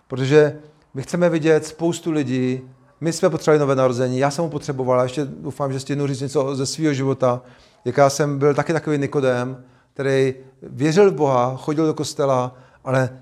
[0.09, 0.57] protože
[0.95, 2.61] my chceme vidět spoustu lidí,
[3.01, 6.21] my jsme potřebovali nové narození, já jsem ho potřeboval, a ještě doufám, že stihnu říct
[6.21, 7.43] něco ze svého života,
[7.85, 9.65] jaká jsem byl taky takový Nikodém,
[10.01, 13.21] který věřil v Boha, chodil do kostela, ale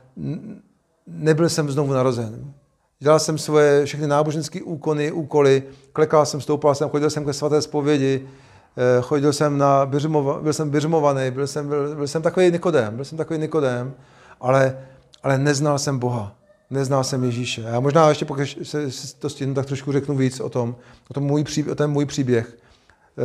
[1.07, 2.53] nebyl jsem znovu narozen.
[3.01, 5.63] Dělal jsem svoje všechny náboženské úkony, úkoly,
[5.93, 8.29] klekal jsem, stoupal jsem, chodil jsem ke svaté zpovědi,
[8.77, 12.97] eh, chodil jsem na běžmova, byl jsem běžmovaný, byl jsem, byl, byl jsem takový Nikodém,
[12.97, 13.95] byl jsem takový Nikodém,
[14.41, 14.79] ale,
[15.23, 16.35] ale neznal jsem Boha,
[16.71, 17.63] neznal jsem Ježíše.
[17.63, 18.89] Já možná ještě pokud se,
[19.19, 20.77] to stihnu, tak trošku řeknu víc o tom,
[21.11, 22.57] o tom můj příběh, o ten můj příběh.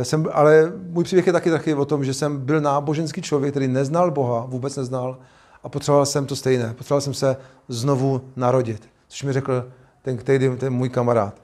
[0.02, 3.68] Jsem, ale můj příběh je taky taky o tom, že jsem byl náboženský člověk, který
[3.68, 5.18] neznal Boha, vůbec neznal,
[5.62, 6.74] a potřeboval jsem to stejné.
[6.74, 7.36] Potřeboval jsem se
[7.68, 9.68] znovu narodit, což mi řekl
[10.02, 11.42] ten, ten, ten můj kamarád.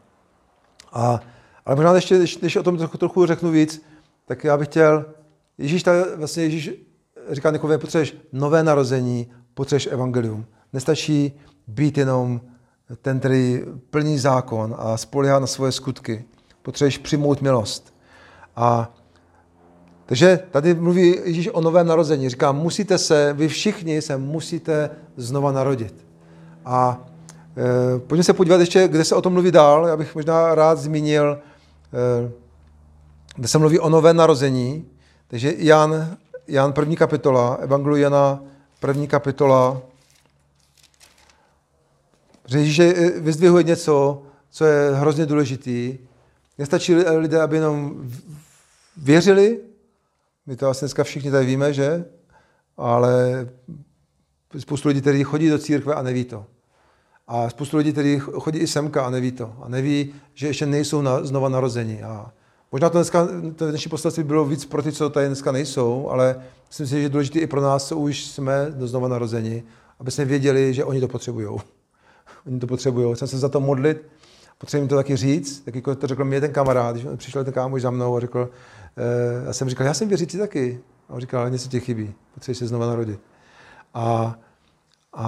[0.93, 1.21] A,
[1.67, 3.83] ale možná ještě, když, když o tom trochu, trochu řeknu víc,
[4.27, 5.05] tak já bych chtěl,
[5.59, 6.71] Ježíš, tady, vlastně Ježíš
[7.31, 10.47] říká Nikové, potřebuješ nové narození, potřebuješ evangelium.
[10.73, 12.41] Nestačí být jenom
[13.03, 16.25] ten, který plní zákon a spolíhá na svoje skutky.
[16.63, 17.95] Potřebuješ přijmout milost.
[18.57, 18.93] A
[20.11, 22.29] takže tady mluví Ježíš o novém narození.
[22.29, 26.07] Říká, musíte se, vy všichni se musíte znova narodit.
[26.65, 27.09] A
[27.57, 29.87] e, pojďme se podívat ještě, kde se o tom mluví dál.
[29.87, 32.31] Já bych možná rád zmínil, e,
[33.37, 34.87] kde se mluví o novém narození.
[35.29, 36.17] Takže Jan,
[36.49, 38.41] Jan první kapitola, Evangelu Jana
[38.81, 39.83] první kapitola.
[42.49, 42.81] Ježíš
[43.17, 45.99] vyzdvihuje něco, co je hrozně důležitý.
[46.59, 48.03] Nestačí lidé, aby jenom
[48.97, 49.61] věřili,
[50.47, 52.05] my to asi dneska všichni tady víme, že?
[52.77, 53.49] Ale
[54.59, 56.47] spoustu lidí, kteří chodí do církve a neví to.
[57.29, 59.55] A spoustu lidí, kteří chodí i semka a neví to.
[59.63, 62.03] A neví, že ještě nejsou na, znova narození.
[62.03, 62.33] A
[62.73, 66.43] možná to dneska, to dnešní poselství bylo víc pro ty, co tady dneska nejsou, ale
[66.69, 69.63] myslím si, že je důležité i pro nás, co už jsme do znova narození,
[69.99, 71.47] aby jsme věděli, že oni to potřebují.
[72.47, 73.15] oni to potřebují.
[73.15, 74.07] Chcem se za to modlit,
[74.61, 77.83] potřebuji to taky říct, tak jako to řekl mi jeden kamarád, když přišel ten kámoš
[77.83, 78.51] za mnou a řekl,
[78.97, 80.81] Eh, já jsem říkal, já jsem věřící taky.
[81.09, 83.21] A on říkal, ale něco ti chybí, potřebuješ se znova narodit.
[83.95, 84.35] A,
[85.13, 85.25] a,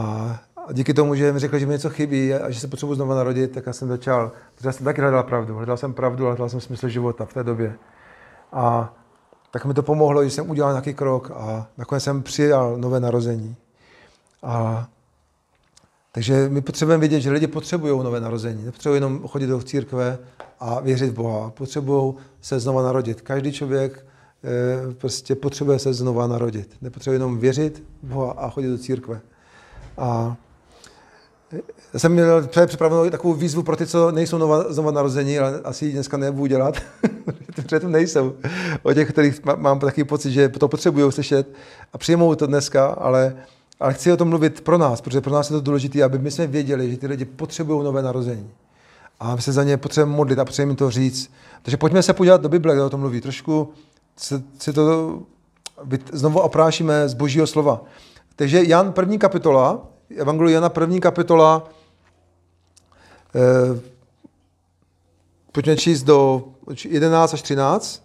[0.56, 3.14] a díky tomu, že mi řekl, že mi něco chybí a že se potřebuji znova
[3.14, 5.54] narodit, tak já jsem začal, protože já jsem taky hledal pravdu.
[5.54, 7.74] Hledal jsem pravdu, hledal jsem smysl života v té době.
[8.52, 8.94] A
[9.50, 13.56] tak mi to pomohlo, že jsem udělal nějaký krok a nakonec jsem přijal nové narození.
[14.42, 14.86] A
[16.12, 18.64] takže my potřebujeme vědět, že lidi potřebují nové narození.
[18.64, 20.18] Nepotřebují jenom chodit do církve
[20.60, 21.50] a věřit v Boha.
[21.50, 23.20] Potřebují se znova narodit.
[23.20, 24.06] Každý člověk
[24.44, 26.76] e, prostě potřebuje se znova narodit.
[26.80, 29.20] Nepotřebuje jenom věřit v Boha a chodit do církve.
[29.98, 30.36] A
[31.92, 35.86] já jsem měl připravenou takovou výzvu pro ty, co nejsou nova, znova narození, ale asi
[35.86, 36.74] ji dneska nebudu dělat,
[37.80, 38.34] tu nejsou.
[38.82, 41.52] O těch, kterých mám takový pocit, že to potřebují slyšet
[41.92, 43.34] a přijmou to dneska, ale
[43.82, 46.30] ale chci o tom mluvit pro nás, protože pro nás je to důležité, aby my
[46.30, 48.50] jsme věděli, že ty lidi potřebují nové narození.
[49.20, 51.32] A my se za ně potřebujeme modlit a potřebujeme jim to říct.
[51.62, 53.20] Takže pojďme se podívat do Bible, kde o tom mluví.
[53.20, 53.72] Trošku
[54.58, 55.18] si to
[56.12, 57.84] znovu oprášíme z božího slova.
[58.36, 61.68] Takže Jan první kapitola, Evangelium Jana první kapitola,
[63.34, 63.80] eh,
[65.52, 66.44] pojďme číst do
[66.84, 68.02] 11 až 13.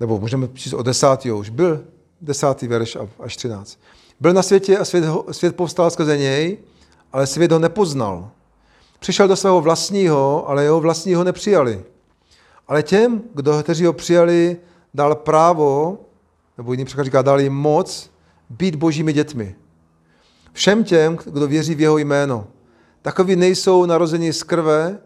[0.00, 1.06] Nebo můžeme číst o 10.
[1.34, 1.84] už byl
[2.20, 2.62] 10.
[2.62, 3.78] verš až 13.
[4.20, 6.58] Byl na světě a svět, svět povstal skrze něj,
[7.12, 8.30] ale svět ho nepoznal.
[8.98, 11.84] Přišel do svého vlastního, ale jeho vlastního nepřijali.
[12.68, 14.56] Ale těm, kdo, kteří ho přijali,
[14.94, 15.98] dal právo,
[16.58, 18.10] nebo jiný překlad říká, dal jim moc,
[18.50, 19.54] být božími dětmi.
[20.52, 22.46] Všem těm, kdo věří v jeho jméno.
[23.02, 24.98] Takoví nejsou narozeni z krve,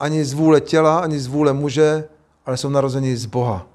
[0.00, 2.08] ani z vůle těla, ani z vůle muže,
[2.46, 3.71] ale jsou narozeni z Boha.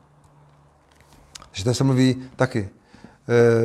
[1.57, 2.69] Takže to se mluví taky.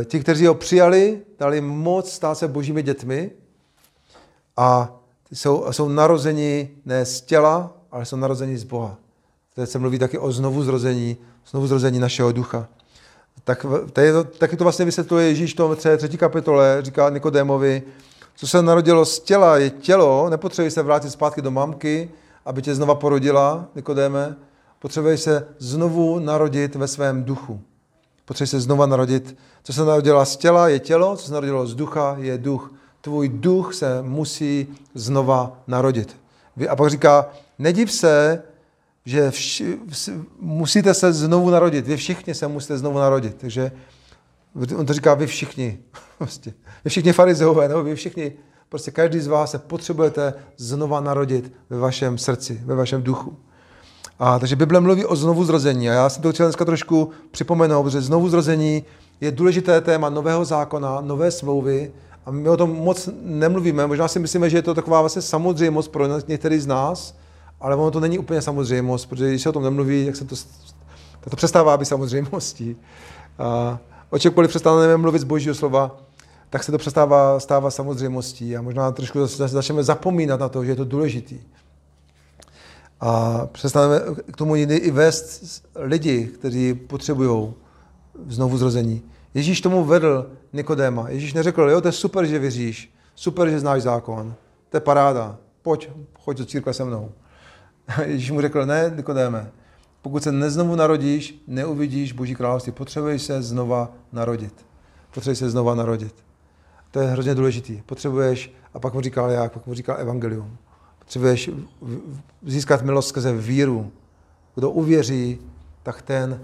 [0.00, 3.31] E, ti, kteří ho přijali, dali moc stát se božími dětmi
[4.57, 4.96] a
[5.33, 8.96] jsou, jsou narozeni ne z těla, ale jsou narozeni z Boha.
[9.55, 11.16] Teď se mluví taky o znovu zrození,
[11.50, 12.68] znovu zrození našeho ducha.
[13.44, 17.83] Tak, tady to, taky to vlastně vysvětluje Ježíš v tom třetí kapitole, říká Nikodémovi,
[18.37, 22.11] co se narodilo z těla je tělo, nepotřebuje se vrátit zpátky do mamky,
[22.44, 24.37] aby tě znova porodila, Nikodéme,
[24.78, 27.61] potřebuješ se znovu narodit ve svém duchu.
[28.24, 29.37] Potřebuješ se znova narodit.
[29.62, 32.72] Co se narodilo z těla je tělo, co se narodilo z ducha je duch.
[33.00, 36.16] Tvůj duch se musí znova narodit.
[36.68, 38.42] A pak říká, nediv se,
[39.04, 39.78] že vši,
[40.40, 41.87] musíte se znovu narodit.
[41.87, 43.35] Vy všichni se musíte znovu narodit.
[43.35, 43.72] Takže
[44.76, 45.78] on to říká vy všichni.
[46.18, 46.52] Prostě.
[46.85, 48.32] Vy všichni farizeové, nebo vy všichni,
[48.68, 53.37] prostě každý z vás se potřebujete znova narodit ve vašem srdci, ve vašem duchu.
[54.24, 55.90] A, takže Bible mluví o znovu zrození.
[55.90, 58.85] A já jsem to chtěl dneska trošku připomenout, že znovu zrození
[59.20, 61.92] je důležité téma nového zákona, nové smlouvy.
[62.26, 63.87] A my o tom moc nemluvíme.
[63.87, 67.18] Možná si myslíme, že je to taková vlastně samozřejmost pro některý z nás,
[67.61, 70.37] ale ono to není úplně samozřejmost, protože když se o tom nemluví, jak se to,
[71.30, 72.76] to přestává být samozřejmostí.
[73.38, 73.78] A
[74.11, 75.96] o čemkoliv přestaneme mluvit z božího slova,
[76.50, 80.76] tak se to přestává stává samozřejmostí a možná trošku začneme zapomínat na to, že je
[80.76, 81.40] to důležitý.
[83.04, 84.00] A přestaneme
[84.32, 87.52] k tomu i vést lidi, kteří potřebují
[88.28, 89.02] znovu zrození.
[89.34, 91.08] Ježíš tomu vedl Nikodéma.
[91.08, 94.34] Ježíš neřekl, jo, to je super, že věříš, super, že znáš zákon,
[94.68, 97.12] to je paráda, pojď, choď do církve se mnou.
[98.04, 99.50] Ježíš mu řekl, ne, Nikodéme,
[100.02, 102.72] pokud se neznovu narodíš, neuvidíš Boží království.
[102.72, 104.66] Potřebuješ se znova narodit.
[105.14, 106.14] Potřebuješ se znova narodit.
[106.90, 107.82] To je hrozně důležitý.
[107.86, 110.58] Potřebuješ, a pak mu říkal jak, pak mu říkal evangelium.
[111.04, 111.50] Potřebuješ
[112.46, 113.92] získat milost skrze víru.
[114.54, 115.38] Kdo uvěří,
[115.82, 116.40] tak ten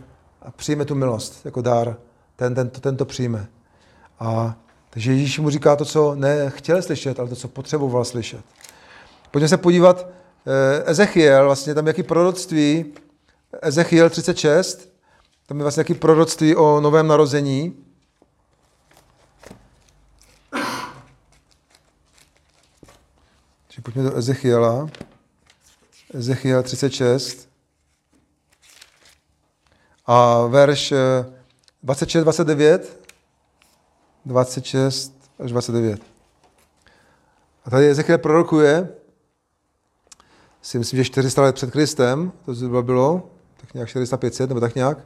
[0.56, 1.96] přijme tu milost jako dár.
[2.36, 3.48] Ten, ten, ten to přijme.
[4.20, 4.56] A
[4.90, 8.40] takže Ježíš mu říká to, co nechtěl slyšet, ale to, co potřeboval slyšet.
[9.30, 10.08] Pojďme se podívat,
[10.48, 12.84] Eh, Ezechiel, vlastně tam jaký proroctví,
[13.62, 14.88] Ezechiel 36,
[15.46, 17.74] tam je vlastně jaký proroctví o novém narození.
[23.78, 24.88] Takže pojďme do Ezechiela.
[26.14, 27.48] Ezechiel 36.
[30.06, 30.94] A verš
[31.82, 33.00] 26, 29.
[34.24, 36.02] 26 až 29.
[37.64, 38.88] A tady Ezechiel prorokuje,
[40.62, 44.60] si myslím, že 400 let před Kristem, to zhruba bylo, tak nějak 400, 500 nebo
[44.60, 44.98] tak nějak.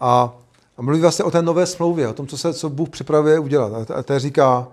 [0.00, 0.36] A,
[0.76, 3.90] a mluví vlastně o té nové smlouvě, o tom, co, se, co Bůh připravuje udělat.
[3.90, 4.68] A to říká,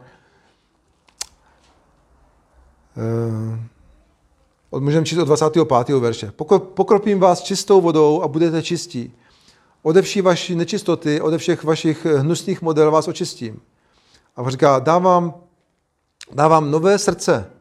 [4.72, 5.90] uh, můžeme číst od 25.
[5.90, 6.32] verše.
[6.74, 9.14] Pokropím vás čistou vodou a budete čistí.
[9.84, 13.62] Ode vší vaší nečistoty, ode všech vašich hnusných model vás očistím.
[14.36, 15.34] A říká, dávám,
[16.34, 17.52] dávám nové srdce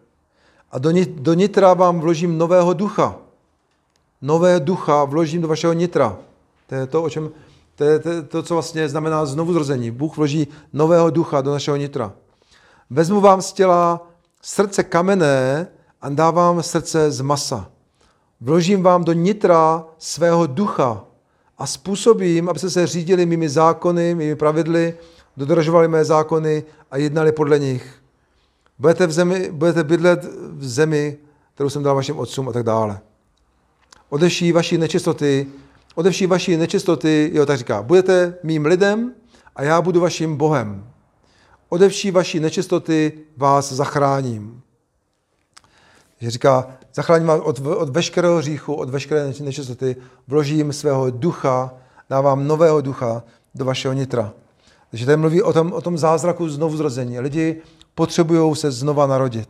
[0.73, 3.17] a do nitra vám vložím nového ducha.
[4.23, 6.19] Nové ducha vložím do vašeho nitra.
[6.67, 7.31] To je to, o čem,
[7.75, 9.91] to je to, co vlastně znamená znovu zrození.
[9.91, 12.13] Bůh vloží nového ducha do našeho nitra.
[12.91, 14.10] Vezmu vám z těla
[14.43, 15.69] srdce kamenné
[16.01, 17.71] a dávám srdce z masa.
[18.41, 21.05] Vložím vám do nitra svého ducha
[21.59, 24.95] a způsobím, abyste se řídili mými zákony, mými pravidly,
[25.37, 27.95] dodržovali mé zákony a jednali podle nich.
[28.79, 31.19] Budete, v zemi, budete bydlet v zemi,
[31.55, 33.01] kterou jsem dal vašim otcům a tak dále.
[34.09, 35.47] Odevší vaší nečistoty,
[35.95, 39.15] odevší vaší nečistoty, jo, tak říká, budete mým lidem
[39.57, 40.85] a já budu vaším Bohem.
[41.73, 44.63] Odevší vaší nečistoty vás zachráním.
[46.21, 49.97] Že říká, zachráním vás od, od veškerého hříchu, od veškeré nečistoty,
[50.29, 51.75] vložím svého ducha,
[52.11, 53.23] dávám nového ducha
[53.55, 54.33] do vašeho nitra.
[54.91, 57.21] Takže tady mluví o tom, o tom zázraku znovu zrození.
[57.21, 57.63] Lidi
[57.95, 59.49] potřebují se znova narodit.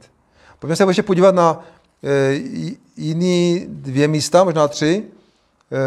[0.59, 1.65] Pojďme se ještě podívat na
[2.05, 2.33] e,
[2.97, 5.05] jiný dvě místa, možná tři.
[5.73, 5.79] E,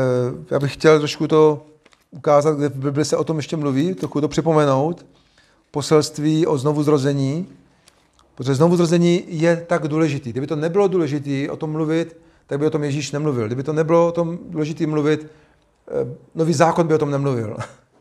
[0.51, 1.65] já bych chtěl trošku to
[2.11, 5.05] ukázat, kde Bibli se o tom ještě mluví, trochu to připomenout.
[5.73, 7.47] Poselství o znovu zrození.
[8.35, 10.31] Protože znovu zrození je tak důležitý.
[10.31, 13.47] Kdyby to nebylo důležité o tom mluvit, tak by o tom Ježíš nemluvil.
[13.47, 15.27] Kdyby to nebylo o tom důležité mluvit,
[15.87, 17.57] eh, nový zákon by o tom nemluvil.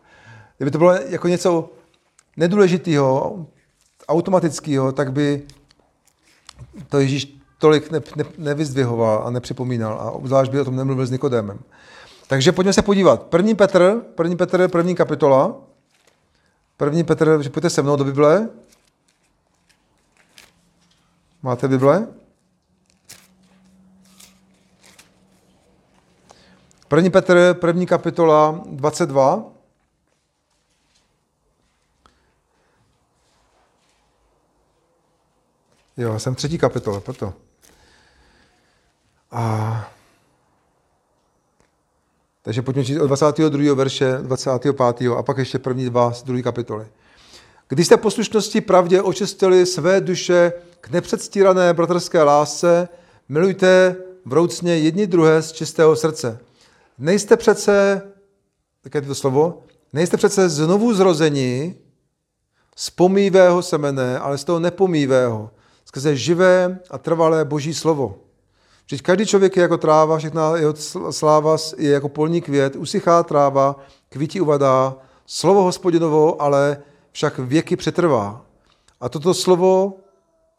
[0.57, 1.71] Kdyby to bylo jako něco
[2.37, 3.47] nedůležitého,
[4.09, 5.43] automatického, tak by
[6.89, 11.11] to Ježíš tolik ne, ne, nevyzdvihoval a nepřipomínal a obzvlášť by o tom nemluvil s
[11.11, 11.59] Nikodémem.
[12.27, 13.23] Takže pojďme se podívat.
[13.23, 15.72] První Petr, první Petr, první kapitola.
[16.83, 18.49] První Petr, že pojďte se mnou do Bible.
[21.43, 22.07] Máte Bible?
[26.89, 29.45] První Petr, první kapitola, 22.
[35.97, 37.35] Jo, jsem třetí kapitola, proto.
[39.31, 39.92] A...
[42.43, 43.75] Takže pojďme číst od 22.
[43.75, 44.81] verše 25.
[45.17, 46.87] a pak ještě první dva z druhé kapitoly.
[47.69, 52.89] Když jste poslušnosti pravdě očistili své duše k nepředstírané bratrské lásce,
[53.29, 56.39] milujte vroucně jedni druhé z čistého srdce.
[56.99, 58.03] Nejste přece,
[58.81, 61.75] také to slovo, nejste přece znovu zrození
[62.77, 65.51] z pomývého semene, ale z toho nepomývého,
[65.85, 68.22] skrze živé a trvalé boží slovo.
[68.93, 70.75] Vždyť každý člověk je jako tráva, všechna jeho
[71.11, 73.77] sláva je jako polní květ, usychá tráva,
[74.09, 78.45] kvítí uvadá, slovo hospodinovo ale však věky přetrvá.
[79.01, 79.97] A toto slovo,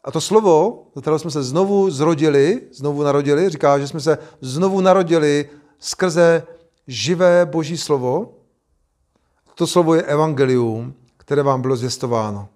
[0.04, 4.18] a to slovo, do kterého jsme se znovu zrodili, znovu narodili, říká, že jsme se
[4.40, 6.42] znovu narodili skrze
[6.86, 8.32] živé boží slovo.
[9.54, 12.48] To slovo je evangelium, které vám bylo zvěstováno.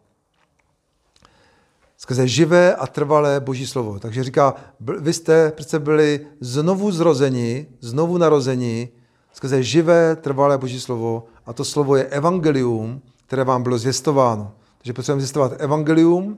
[1.98, 3.98] Skrze živé a trvalé boží slovo.
[3.98, 8.88] Takže říká, vy jste přece byli znovu zrozeni, znovu narozeni,
[9.32, 11.26] skrze živé, trvalé boží slovo.
[11.46, 14.52] A to slovo je evangelium, které vám bylo zvěstováno.
[14.78, 16.36] Takže potřebujeme zvěstovat evangelium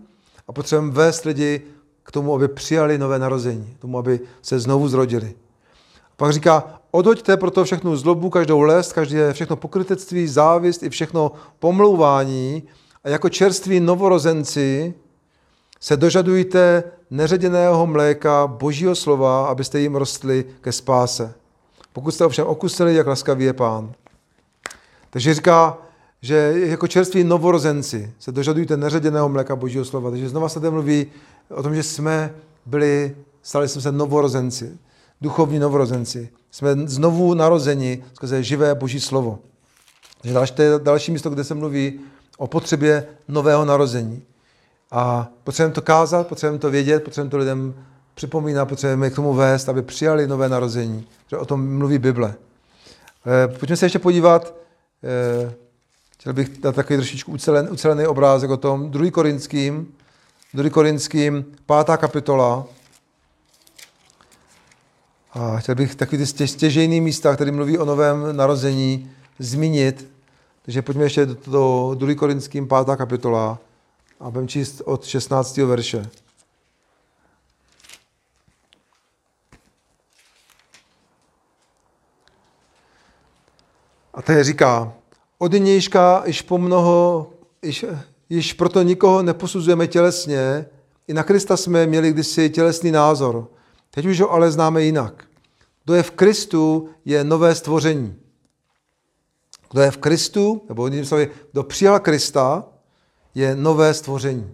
[0.48, 1.62] a potřebujeme vést lidi
[2.02, 5.34] k tomu, aby přijali nové narození, k tomu, aby se znovu zrodili.
[6.16, 12.62] Pak říká, odhoďte proto všechnu zlobu, každou lest, každé všechno pokrytectví, závist i všechno pomlouvání
[13.04, 14.94] a jako čerství novorozenci
[15.80, 21.34] se dožadujte neředěného mléka božího slova, abyste jim rostli ke spáse.
[21.92, 23.92] Pokud jste ovšem okusili, jak laskavý je pán.
[25.10, 25.78] Takže říká,
[26.22, 30.10] že jako čerství novorozenci se dožadujte neředěného mléka božího slova.
[30.10, 31.06] Takže znova se tam mluví
[31.50, 32.34] o tom, že jsme
[32.66, 34.78] byli, stali jsme se novorozenci
[35.20, 36.28] duchovní novorozenci.
[36.50, 39.38] Jsme znovu narozeni skrze živé boží slovo.
[40.20, 42.00] Takže další, další místo, kde se mluví
[42.38, 44.22] o potřebě nového narození.
[44.90, 47.74] A potřebujeme to kázat, potřebujeme to vědět, potřebujeme to lidem
[48.14, 51.06] připomínat, potřebujeme k tomu vést, aby přijali nové narození.
[51.26, 52.34] Že o tom mluví Bible.
[53.26, 54.54] Eh, pojďme se ještě podívat,
[55.04, 55.54] eh,
[56.18, 59.10] chtěl bych dát takový trošičku ucelen, ucelený obrázek o tom, 2.
[59.10, 59.94] Korinským,
[60.54, 60.70] 2.
[60.70, 61.96] Korinským, 5.
[61.96, 62.64] kapitola,
[65.32, 70.10] a chtěl bych takový ty stěžejný místa, které mluví o novém narození, zmínit.
[70.64, 72.14] Takže pojďme ještě do, do 2.
[72.14, 72.96] Korinským 5.
[72.96, 73.58] kapitola
[74.20, 75.56] a budeme číst od 16.
[75.56, 76.10] verše.
[84.14, 84.92] A tady říká,
[85.38, 87.30] od nějška již po mnoho,
[87.62, 87.84] již,
[88.28, 90.66] již proto nikoho neposuzujeme tělesně,
[91.08, 93.48] i na Krista jsme měli kdysi tělesný názor,
[93.90, 95.24] Teď už ho ale známe jinak.
[95.84, 98.16] Kdo je v Kristu, je nové stvoření.
[99.70, 102.64] Kdo je v Kristu, nebo jinými slovy, kdo přijal Krista,
[103.34, 104.52] je nové stvoření.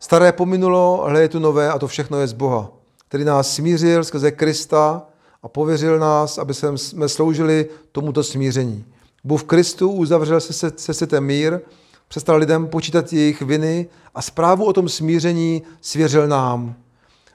[0.00, 2.70] Staré pominulo, ale je tu nové a to všechno je z Boha,
[3.08, 5.02] který nás smířil skrze Krista
[5.42, 8.84] a pověřil nás, aby jsme sloužili tomuto smíření.
[9.24, 11.60] Bůh v Kristu uzavřel se, se, se světem mír,
[12.08, 16.74] přestal lidem počítat jejich viny a zprávu o tom smíření svěřil nám.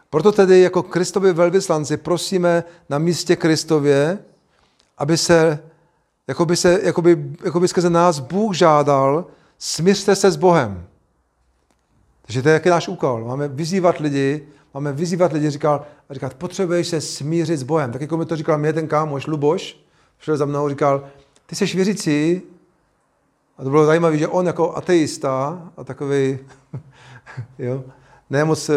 [0.10, 4.20] Proto tedy jako Kristovi velvyslanci prosíme na místě Kristově,
[4.98, 5.60] aby se,
[6.28, 9.26] jakoby se, jakoby, jakoby skrze nás Bůh žádal,
[9.58, 10.88] smířte se s Bohem.
[12.22, 13.26] Takže to je jaký náš úkol.
[13.26, 17.92] Máme vyzývat lidi, máme vyzývat lidi, říkal, říkat, potřebuješ se smířit s Bohem.
[17.92, 19.80] Tak jako mi to říkal mě ten kámoš Luboš,
[20.20, 21.08] šel za mnou, říkal,
[21.46, 22.42] ty jsi věřící,
[23.58, 26.40] a to bylo zajímavé, že on jako ateista a takový,
[27.60, 27.84] jo,
[28.34, 28.76] ne moc eh,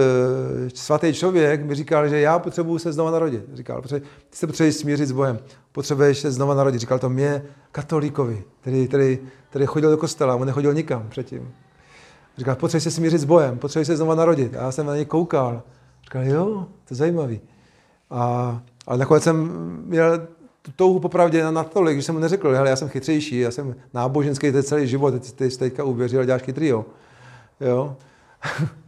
[0.74, 3.44] svatý člověk mi říkal, že já potřebuji se znova narodit.
[3.54, 5.38] Říkal, ty se potřebuješ smířit s Bohem,
[5.72, 6.80] potřebuješ se znova narodit.
[6.80, 7.42] Říkal to mě,
[7.72, 9.18] katolíkovi, který, který,
[9.50, 11.52] který chodil do kostela, on nechodil nikam předtím.
[12.38, 14.56] Říkal, potřebuješ se smířit s bojem, potřebuješ se znova narodit.
[14.56, 15.62] A já jsem na něj koukal.
[16.04, 17.40] Říkal, jo, to je zajímavý.
[18.10, 19.50] A, ale nakonec jsem
[19.86, 20.18] měl
[20.62, 23.74] tu touhu popravdě na natolik, že jsem mu neřekl, hele, já jsem chytřejší, já jsem
[23.94, 26.84] náboženský teď celý život, teď ty jsi teďka uvěřil děláš chytrýho.
[27.60, 27.96] Jo?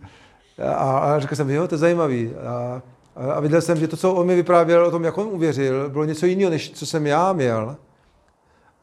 [0.59, 2.34] a, a řekl jsem, jo, to je zajímavý.
[2.34, 2.82] A,
[3.16, 6.04] a viděl jsem, že to, co on mi vyprávěl o tom, jak on uvěřil, bylo
[6.04, 7.76] něco jiného, než co jsem já měl.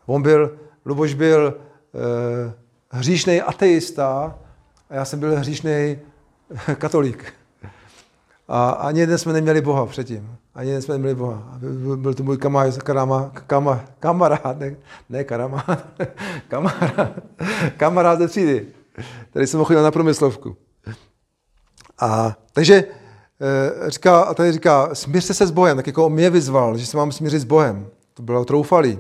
[0.06, 1.54] On byl, Luboš byl
[1.96, 2.54] eh,
[2.92, 4.36] hříšný ateista
[4.90, 6.00] a já jsem byl hříšný
[6.78, 7.34] katolík.
[8.48, 10.36] A ani jeden jsme neměli Boha předtím.
[10.56, 11.60] Ani jeden jsme neměli Boha.
[11.96, 12.38] Byl, to můj
[12.84, 14.76] karama, kama, kamarád, ne,
[15.10, 15.66] ne karama,
[16.48, 17.12] kamarád,
[17.78, 18.68] kamarád ze třídy,
[19.30, 20.58] který jsem chodil na promyslovku.
[22.00, 26.30] A takže e, říká, a tady říká, smířte se s Bohem, tak jako on mě
[26.30, 27.88] vyzval, že se mám smířit s Bohem.
[28.14, 29.00] To bylo troufalý.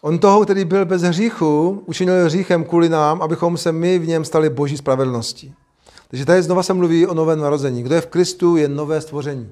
[0.00, 4.24] On toho, který byl bez hříchu, učinil hříchem kvůli nám, abychom se my v něm
[4.24, 5.54] stali boží spravedlností.
[6.08, 7.82] Takže tady znova se mluví o novém narození.
[7.82, 9.50] Kdo je v Kristu, je nové stvoření.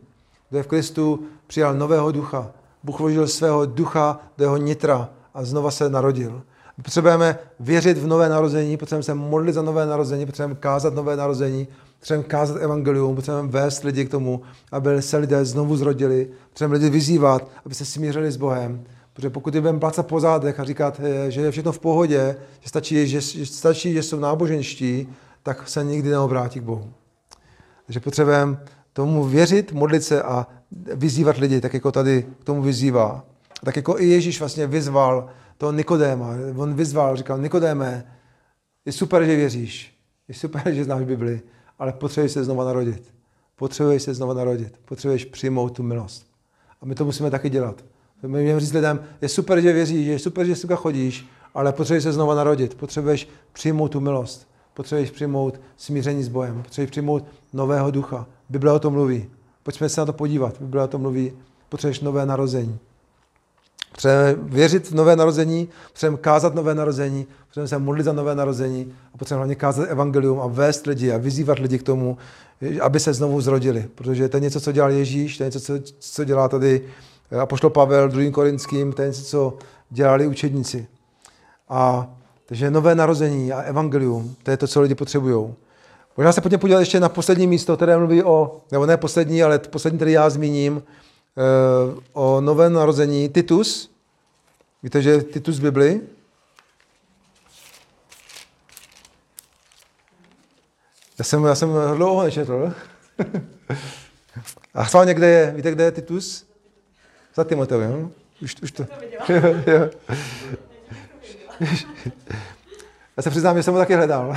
[0.48, 2.50] Kdo je v Kristu, přijal nového ducha.
[2.82, 6.42] Bůh vložil svého ducha do jeho nitra a znova se narodil.
[6.82, 11.68] Potřebujeme věřit v nové narození, potřebujeme se modlit za nové narození, potřebujeme kázat nové narození,
[11.98, 16.90] potřebujeme kázat evangelium, potřebujeme vést lidi k tomu, aby se lidé znovu zrodili, potřebujeme lidi
[16.90, 18.84] vyzývat, aby se smířili s Bohem,
[19.16, 22.68] Protože pokud je budeme placat po zádech a říkat, že je všechno v pohodě, že
[22.68, 25.08] stačí, že, že stačí, že jsou náboženští,
[25.42, 26.92] tak se nikdy neobrátí k Bohu.
[27.86, 28.58] Takže potřebujeme
[28.92, 30.46] tomu věřit, modlit se a
[30.94, 33.24] vyzývat lidi, tak jako tady k tomu vyzývá.
[33.64, 35.28] Tak jako i Ježíš vlastně vyzval
[35.58, 36.28] toho Nikodéma.
[36.56, 38.16] On vyzval, říkal, Nikodéme,
[38.84, 39.98] je super, že věříš,
[40.28, 41.40] je super, že znáš Bibli,
[41.78, 43.16] ale potřebuješ se znova narodit.
[43.56, 44.80] Potřebuješ se znova narodit.
[44.84, 46.26] Potřebuješ přijmout tu milost.
[46.80, 47.84] A my to musíme taky dělat.
[48.22, 52.02] My můžeme říct lidem, je super, že věříš, je super, že si chodíš, ale potřebuješ
[52.02, 52.74] se znova narodit.
[52.74, 54.48] Potřebuješ přijmout tu milost.
[54.74, 56.62] Potřebuješ přijmout smíření s Bohem.
[56.62, 58.26] Potřebuješ přijmout nového ducha.
[58.48, 59.30] Bible o tom mluví.
[59.62, 60.60] Pojďme se na to podívat.
[60.60, 61.32] Bible o tom mluví.
[61.68, 62.78] Potřebuješ nové narození.
[63.96, 68.92] Potřebujeme věřit v nové narození, potřebujeme kázat nové narození, potřebujeme se modlit za nové narození
[69.14, 72.18] a potřebujeme hlavně kázat evangelium a vést lidi a vyzývat lidi k tomu,
[72.80, 73.88] aby se znovu zrodili.
[73.94, 76.82] Protože to je něco, co dělal Ježíš, to je něco, co, co dělá tady
[77.40, 78.30] a pošlo Pavel 2.
[78.30, 79.54] Korinským, to je něco, co
[79.90, 80.86] dělali učedníci.
[81.68, 82.10] A
[82.46, 85.54] takže nové narození a evangelium, to je to, co lidi potřebují.
[86.16, 89.58] Možná se pojďme podívat ještě na poslední místo, které mluví o, nebo ne poslední, ale
[89.58, 91.05] poslední, který já zmíním, eh,
[92.12, 93.28] o novém narození.
[93.28, 93.90] Titus.
[94.82, 96.00] Víte, že Titus Bibli?
[101.18, 102.72] Já jsem, já jsem dlouho nečetl.
[104.74, 105.52] A schválně, kde je?
[105.56, 106.46] Víte, kde je Titus?
[107.34, 108.12] Za Timoteem.
[108.42, 108.86] Už, už to.
[113.16, 114.34] Já se přiznám, že jsem ho taky hledal.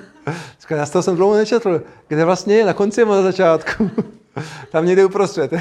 [0.60, 1.82] Říkal, já z toho jsem dlouho nečetl.
[2.08, 2.64] Kde vlastně je?
[2.64, 3.90] Na konci nebo na začátku?
[4.70, 5.52] Tam někde uprostřed.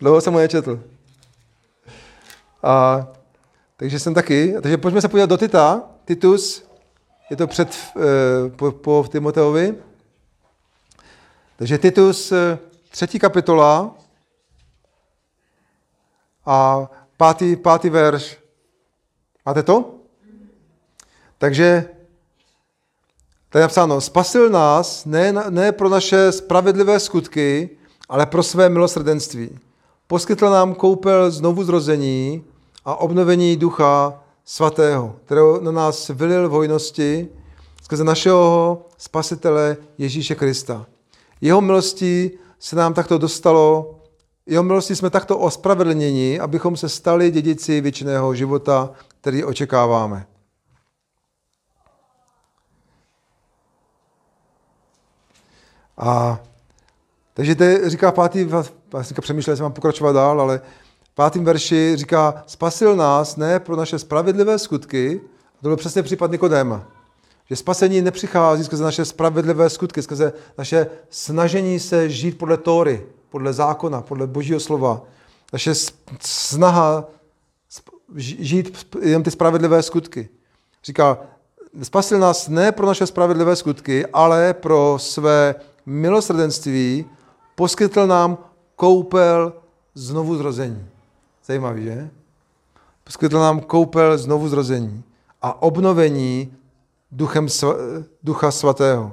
[0.00, 0.84] Dlouho jsem ho nečetl.
[2.62, 3.06] A,
[3.76, 4.54] takže jsem taky.
[4.62, 5.82] Takže pojďme se podívat do Tita.
[6.04, 6.64] Titus,
[7.30, 9.74] je to před, eh, po, po Timoteovi.
[11.56, 12.58] Takže Titus, eh,
[12.90, 13.94] třetí kapitola,
[16.48, 18.38] a pátý, pátý verš.
[19.46, 19.94] Máte to?
[21.38, 21.88] Takže
[23.48, 27.70] tady je napsáno, spasil nás ne, ne pro naše spravedlivé skutky,
[28.08, 29.58] ale pro své milosrdenství.
[30.06, 32.44] Poskytl nám koupel znovu zrození
[32.84, 37.28] a obnovení ducha svatého, kterého na nás vylil v hojnosti
[37.82, 40.86] skrze našeho spasitele Ježíše Krista.
[41.40, 43.98] Jeho milostí se nám takto dostalo
[44.48, 48.90] jeho milosti jsme takto ospravedlněni, abychom se stali dědici věčného života,
[49.20, 50.26] který očekáváme.
[55.98, 56.40] A
[57.38, 58.44] takže to říká pátý,
[58.92, 60.60] vlastně přemýšlel jsem, mám pokračovat dál, ale
[61.02, 65.20] v pátým verši říká, spasil nás ne pro naše spravedlivé skutky,
[65.58, 66.88] a to byl přesně případ Nikodéma,
[67.48, 73.52] že spasení nepřichází skrze naše spravedlivé skutky, skrze naše snažení se žít podle Tóry, podle
[73.52, 75.02] zákona, podle božího slova.
[75.52, 75.72] Naše
[76.20, 77.04] snaha
[78.16, 80.28] žít jen ty spravedlivé skutky.
[80.84, 81.18] Říká,
[81.82, 85.54] spasil nás ne pro naše spravedlivé skutky, ale pro své
[85.86, 87.06] milosrdenství
[87.58, 88.38] poskytl nám
[88.76, 89.52] koupel
[89.94, 90.86] znovu zrození.
[91.44, 92.10] Zajímavý, že?
[93.04, 95.02] Poskytl nám koupel znovu zrození
[95.42, 96.54] a obnovení
[97.10, 97.46] duchem
[98.22, 99.12] ducha svatého,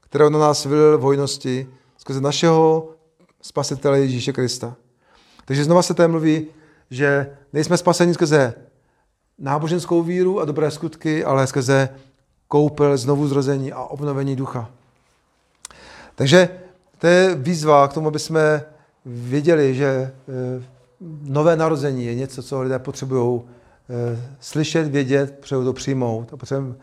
[0.00, 1.66] kterého na nás vylil v hojnosti
[1.98, 2.88] skrze našeho
[3.42, 4.76] spasitele Ježíše Krista.
[5.44, 6.46] Takže znova se tady mluví,
[6.90, 8.54] že nejsme spaseni skrze
[9.38, 11.88] náboženskou víru a dobré skutky, ale skrze
[12.48, 14.70] koupel, znovu zrození a obnovení ducha.
[16.14, 16.65] Takže
[16.98, 18.64] to je výzva k tomu, aby jsme
[19.06, 20.62] věděli, že eh,
[21.22, 26.74] nové narození je něco, co lidé potřebují eh, slyšet, vědět, potřebují to přijmout a potřebují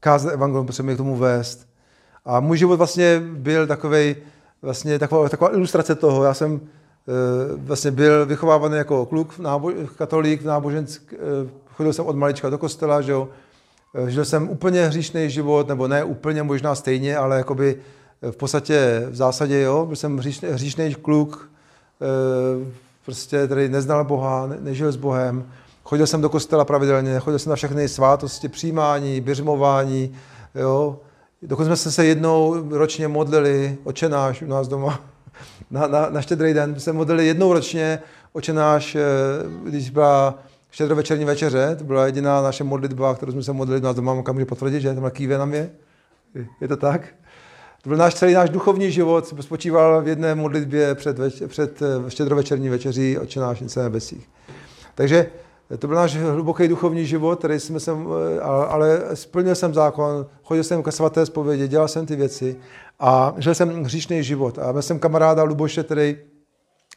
[0.00, 1.68] kázat evangelium, potřebují k tomu vést.
[2.24, 4.16] A můj život vlastně byl takovej,
[4.62, 6.24] vlastně taková, taková ilustrace toho.
[6.24, 7.12] Já jsem eh,
[7.56, 11.16] vlastně byl vychovávaný jako kluk, nábo, katolík, náboženský,
[11.66, 13.28] chodil jsem od malička do kostela, že jo.
[14.06, 17.78] Žil jsem úplně hříšný život, nebo ne úplně, možná stejně, ale jakoby
[18.22, 20.18] v podstatě v zásadě, jo, byl jsem
[20.52, 21.50] hříšný, kluk,
[22.00, 22.72] eh,
[23.04, 25.44] prostě tady neznal Boha, ne, nežil s Bohem,
[25.84, 30.16] chodil jsem do kostela pravidelně, chodil jsem na všechny svátosti, přijímání, běžmování,
[30.54, 31.00] jo.
[31.42, 35.00] Dokonce jsme se jednou ročně modlili, očenáš u nás doma,
[35.70, 38.02] na, na, na štědrý den, jsme se modlili jednou ročně,
[38.32, 39.00] očenáš, eh,
[39.64, 40.38] když byla
[40.70, 44.46] štědrovečerní večeře, to byla jediná naše modlitba, kterou jsme se modlili, nás doma, kam může
[44.46, 45.70] potvrdit, že tam kýve nám je.
[46.60, 47.14] Je to tak?
[47.82, 52.10] To byl náš celý náš duchovní život, spočíval v jedné modlitbě před, več, před eh,
[52.10, 54.28] štědrovečerní večeří Otče na nebesích.
[54.94, 55.26] Takže
[55.78, 58.06] to byl náš hluboký duchovní život, který jsme sem,
[58.36, 62.56] eh, ale splnil jsem zákon, chodil jsem ke svaté zpovědi, dělal jsem ty věci
[62.98, 64.58] a žil jsem hříšný život.
[64.58, 66.16] A měl jsem kamaráda Luboše, který,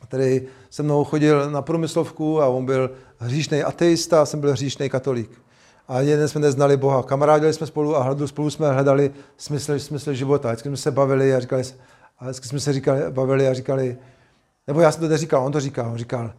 [0.08, 4.90] který se mnou chodil na průmyslovku a on byl hříšný ateista a jsem byl hříšný
[4.90, 5.44] katolík
[5.88, 7.04] a jeden jsme neznali Boha.
[7.04, 10.50] Kamarádili jsme spolu a spolu jsme hledali smysl, smysl života.
[10.50, 11.64] Vždycky jsme se bavili a říkali,
[12.20, 13.98] a vždycky jsme se říkali, bavili a říkali,
[14.68, 16.34] nebo já jsem to neříkal, on to říkal, on říkal,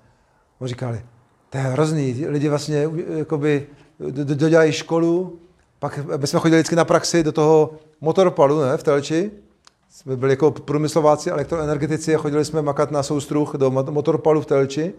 [0.59, 1.03] on říkali,
[1.51, 3.67] to je hrozný, lidi vlastně jakoby
[4.11, 5.39] dodělají školu,
[5.79, 9.31] pak my jsme chodili vždycky na praxi do toho motorpalu, ne, v Telči,
[9.91, 14.93] jsme byli jako průmyslováci, elektroenergetici a chodili jsme makat na soustruh do motorpalu v Telči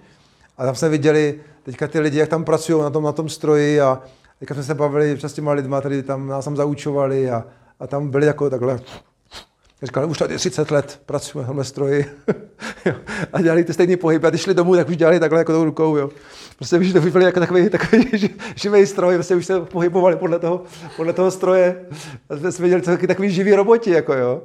[0.57, 3.81] a tam jsme viděli teďka ty lidi, jak tam pracují na tom, na tom stroji
[3.81, 4.01] a
[4.39, 7.43] Teďka jsme se bavili s těma lidma, kteří tam nás tam zaučovali a,
[7.79, 8.79] a tam byli jako takhle
[9.83, 12.05] Říkali, už tady 30 let pracujeme v stroji
[13.33, 15.63] a dělali ty stejný pohyb a když šli domů, tak už dělali takhle jako tou
[15.63, 15.97] rukou.
[15.97, 16.09] Jo.
[16.55, 18.11] Prostě už to vypadali jako takový, takový
[18.55, 20.63] živý stroj, prostě už se pohybovali podle toho,
[20.95, 21.85] podle toho stroje.
[22.29, 23.91] A jsme viděli takový, takový živý roboti.
[23.91, 24.41] Jako, jo.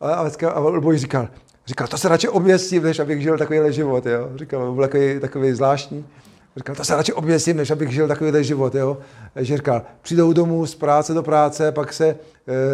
[0.00, 1.28] A, a, a Luboj říkal,
[1.66, 4.06] říkal, to se radši oběsím, než abych žil takovýhle život.
[4.06, 4.30] Jo.
[4.36, 6.06] Říkal, byl takový, takový zvláštní.
[6.58, 8.74] Říkal, to se radši oběsím, než abych žil takový život.
[8.74, 8.98] Jo?
[9.36, 12.16] Že říkal, přijdou domů z práce do práce, pak se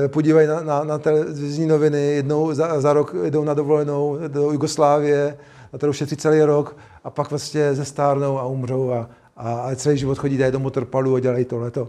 [0.05, 4.53] e, podívají na, na, na televizní noviny, jednou za, za rok jdou na dovolenou do
[4.53, 5.37] Jugoslávie,
[5.73, 9.99] na kterou šetří celý rok a pak vlastně zestárnou a umřou a, a, a celý
[9.99, 11.89] život chodí do motorpalu a dělají tohleto.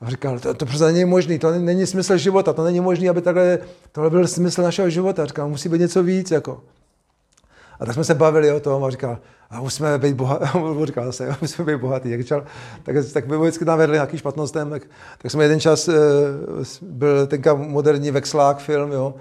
[0.00, 3.22] A říkal, to, to přece není možný, to není smysl života, to není možný, aby
[3.22, 3.58] takhle,
[3.92, 5.26] tohle byl smysl našeho života.
[5.26, 6.30] Říkal, musí být něco víc.
[6.30, 6.60] Jako.
[7.80, 9.18] A tak jsme se bavili o tom a říkal,
[9.50, 10.46] a musíme být bohatí,
[10.84, 12.10] říkal zase, musíme být bohatí.
[12.10, 12.44] Jak říkal,
[12.82, 14.82] tak, tak by vždycky nám vedli nějaký špatnostem, tak,
[15.18, 15.94] tak jsme jeden čas, eh,
[16.82, 19.14] byl tenka moderní vexlák film, jo,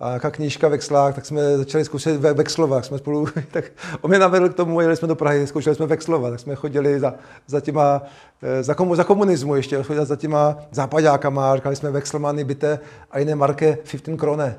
[0.00, 2.84] a jaká knížka Vexlák, tak jsme začali zkoušet ve vexlovat.
[2.84, 3.64] Jsme spolu, tak
[4.00, 7.00] on mě navedl k tomu, jeli jsme do Prahy, zkoušeli jsme vexlovat, tak jsme chodili
[7.00, 7.14] za,
[7.46, 8.02] za těma,
[8.42, 12.78] eh, za, komu, za komunismu ještě, chodili za těma západákama, říkali jsme vexlmany, bite
[13.10, 14.56] a jiné marke 15 krone.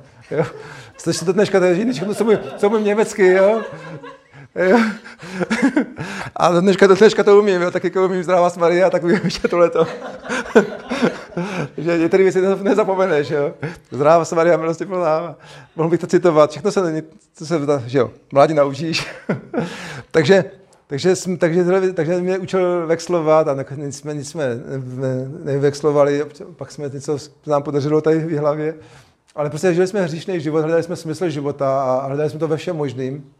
[0.97, 3.61] Slyšíte dneška, to je jiný, co mluvím, co mluvím německy, jo.
[6.36, 9.19] A do dneška, do dneška to umím, jo, tak jako umím zdravá Maria, tak umím
[9.23, 9.88] ještě tohleto.
[11.78, 13.53] že některé věci nezapomeneš, jo.
[13.91, 15.36] Zdravá Maria, milosti plná.
[15.75, 17.01] Mohl bych to citovat, všechno se, není,
[17.36, 19.07] co se, že jo, mládí naučíš.
[20.11, 20.43] takže,
[20.88, 21.63] takže, jsme, takže,
[21.93, 24.45] takže mě učil vexlovat a nakonec jsme nic jsme
[25.43, 26.25] nevexlovali,
[26.55, 28.73] pak jsme něco nám podařilo tady v hlavě.
[29.38, 32.57] Ale prostě žili jsme hříšný život, hledali jsme smysl života a hledali jsme to ve
[32.57, 33.31] všem možným.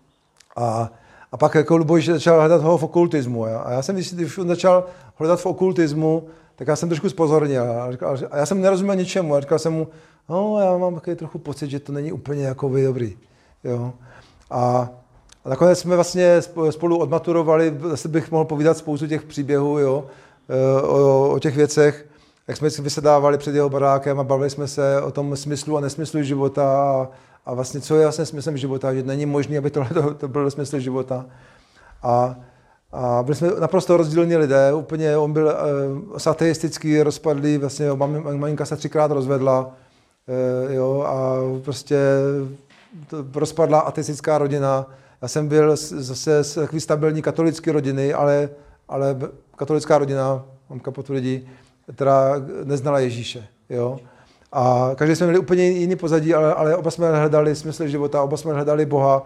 [0.56, 0.92] A
[1.32, 3.46] a pak jako Luboš začal hledat ho v okultismu.
[3.46, 3.60] Ja?
[3.60, 4.86] A já jsem, když on začal
[5.16, 7.72] hledat v okultismu, tak já jsem trošku spozornil.
[7.72, 9.36] A, říkal, a já jsem nerozuměl ničemu.
[9.36, 9.88] A říkal jsem mu,
[10.30, 13.18] no, já mám takový trochu pocit, že to není úplně jako dobrý.
[13.64, 13.94] Jo?
[14.50, 14.90] A,
[15.46, 20.06] a nakonec jsme vlastně spolu odmaturovali, zase bych mohl povídat spoustu těch příběhů jo?
[20.50, 22.07] E, o, o těch věcech,
[22.48, 26.24] jak jsme vysedávali před jeho barákem a bavili jsme se o tom smyslu a nesmyslu
[26.24, 27.10] života a,
[27.46, 30.52] a vlastně co je vlastně smyslem života, že není možné, aby tohle to, to byl
[30.52, 31.26] smysl života.
[32.04, 32.36] A,
[32.92, 38.66] a byli jsme naprosto rozdílní lidé, úplně on byl uh, sateistický, rozpadlý, vlastně mam, maminka
[38.66, 39.72] se třikrát rozvedla,
[40.68, 41.98] uh, jo, a prostě
[43.08, 44.86] to rozpadla ateistická rodina.
[45.22, 48.50] Já jsem byl zase z takový stabilní katolické rodiny, ale,
[48.90, 49.18] ale
[49.56, 51.50] katolická rodina, mamka potvrdí,
[51.94, 52.34] která
[52.64, 53.48] neznala Ježíše.
[53.70, 54.00] Jo.
[54.52, 58.38] A každý jsme měli úplně jiný pozadí, ale, ale oba jsme hledali smysl života, oba
[58.38, 59.24] jsme hledali Boha.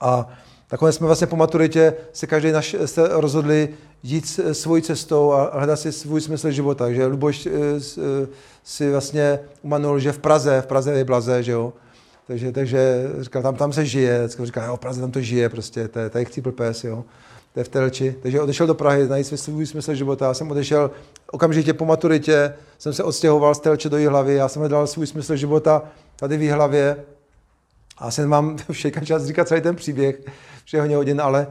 [0.00, 0.28] A,
[0.72, 3.68] Nakonec jsme vlastně po maturitě se každý naš, se rozhodli
[4.02, 6.84] jít svojí cestou a hledat si svůj smysl života.
[6.84, 7.48] Takže Luboš
[8.64, 11.72] si vlastně umanul, že v Praze, v Praze je blaze, že jo.
[12.26, 15.88] Takže, takže říkal, tam, tam se žije, říkal, jo, v Praze tam to žije, prostě,
[15.88, 17.04] to je, to je pes, jo.
[17.54, 18.16] To je v Telči.
[18.22, 20.26] Takže odešel do Prahy, najít svůj smysl života.
[20.26, 20.90] Já jsem odešel
[21.30, 25.36] okamžitě po maturitě, jsem se odstěhoval z Telče do Jihlavy, já jsem hledal svůj smysl
[25.36, 25.82] života
[26.16, 26.96] tady v Jihlavě.
[27.98, 30.20] A jsem mám všechny čas říkat celý ten příběh,
[30.64, 31.46] že hodně hodin, ale,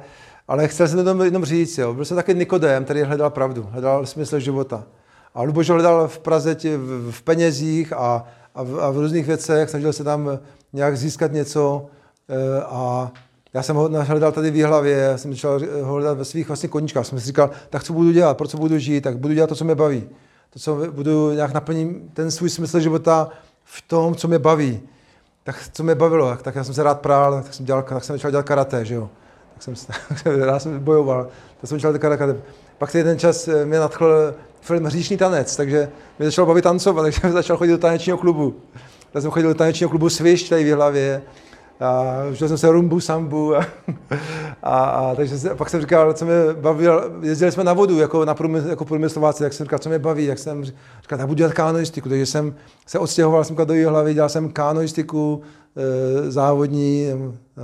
[0.48, 1.94] ale chcel jsem to jenom říct, jo.
[1.94, 4.84] Byl jsem taky Nikodém, který hledal pravdu, hledal smysl života.
[5.34, 8.26] A Luboš hledal v Praze tě, v, v penězích a,
[8.56, 10.40] a, v, a v různých věcech, snažil se tam
[10.74, 11.86] nějak získat něco
[12.30, 13.12] e, a
[13.54, 16.70] já jsem ho hledal tady v hlavě, já jsem začal ho hledat ve svých vlastně
[16.70, 17.06] koníčkách.
[17.06, 19.56] Jsem si říkal, tak co budu dělat, pro co budu žít, tak budu dělat to,
[19.56, 20.10] co mě baví.
[20.50, 23.30] To, co budu nějak naplnit ten svůj smysl života
[23.64, 24.82] v tom, co mě baví.
[25.44, 28.04] Tak co mě bavilo, tak, tak já jsem se rád prál, tak jsem, dělal, tak
[28.04, 29.10] jsem začal dělat karate, že jo.
[29.54, 29.74] Tak jsem,
[30.46, 31.24] rád jsem bojoval,
[31.62, 32.42] tak jsem začal dělat karate.
[32.78, 35.90] Pak jeden čas eh, mě nadchl film Hříšný tanec, takže
[36.20, 38.56] mě začal bavit tancovat, takže jsem začal chodit do tanečního klubu.
[39.12, 41.22] Tak jsem chodil do tanečního klubu Sviš tady v hlavě
[41.80, 43.66] a užil jsem se rumbu, sambu a,
[44.64, 48.26] a, a takže se, pak jsem říkal, co mě bavil, jezdili jsme na vodu jako,
[48.26, 51.38] na průmysl, jako průmyslováci, tak jsem říkal, co mě baví, jak jsem říkal, tak budu
[51.38, 52.56] dělat kanoistiku, takže jsem
[52.88, 55.42] se odstěhoval jsem do hlavy, dělal jsem kanoistiku
[55.76, 57.08] e, závodní,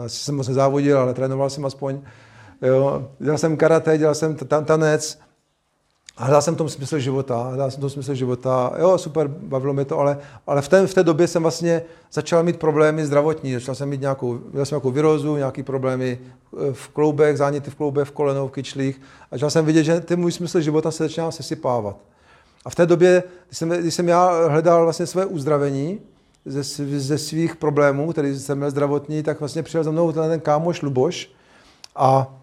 [0.05, 2.01] asi jsem moc nezávodil, ale trénoval jsem aspoň,
[2.61, 4.36] jo, dělal jsem karate, dělal jsem
[4.66, 5.20] tanec,
[6.18, 9.99] hledal jsem tom smysl života, hledal jsem tom smysl života, jo, super, bavilo mě to,
[9.99, 13.89] ale, ale v, té, v té době jsem vlastně začal mít problémy zdravotní, začal jsem
[13.89, 18.11] mít nějakou, měl jsem nějakou virózu, nějaký problémy eh, v kloubech, záněty v kloubech, v
[18.11, 19.01] kolenou, v kyčlích.
[19.32, 21.97] A začal jsem vidět, že ten můj smysl života se začíná sesypávat.
[22.66, 25.99] A v té době, když jsem, když jsem já hledal vlastně své uzdravení
[26.45, 26.63] ze,
[26.99, 31.32] ze svých problémů, který jsem měl zdravotní, tak vlastně přijel za mnou ten kámoš Luboš
[31.95, 32.36] a,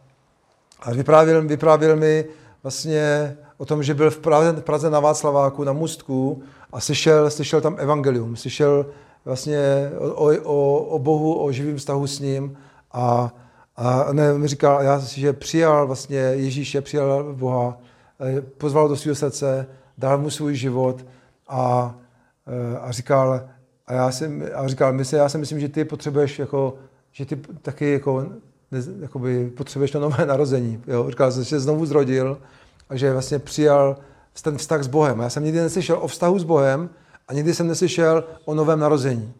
[0.82, 2.24] a vyprávěl, vyprávěl mi
[2.62, 6.42] vlastně o tom, že byl v Praze, v Praze na Václaváku, na Mustku
[6.72, 8.86] a slyšel, slyšel tam evangelium, slyšel
[9.24, 12.58] vlastně o, o, o Bohu, o živém vztahu s ním
[12.92, 13.34] a,
[13.76, 17.78] a ne, mi říkal, já, že přijal vlastně Ježíše, přijal Boha,
[18.20, 19.66] eh, pozval do svého srdce,
[19.98, 21.06] dal mu svůj život
[21.48, 21.94] a,
[22.46, 23.40] eh, a říkal,
[23.86, 26.74] a já jsem, a říkal, my se, já si myslím, že ty potřebuješ jako,
[27.12, 28.26] že ty taky jako,
[28.70, 30.82] ne, jakoby potřebuješ to nové narození.
[30.86, 31.10] Jo?
[31.10, 32.38] Říkal, že se znovu zrodil,
[32.92, 33.96] že vlastně přijal
[34.42, 35.20] ten vztah s Bohem.
[35.20, 36.90] Já jsem nikdy neslyšel o vztahu s Bohem
[37.28, 39.32] a nikdy jsem neslyšel o novém narození.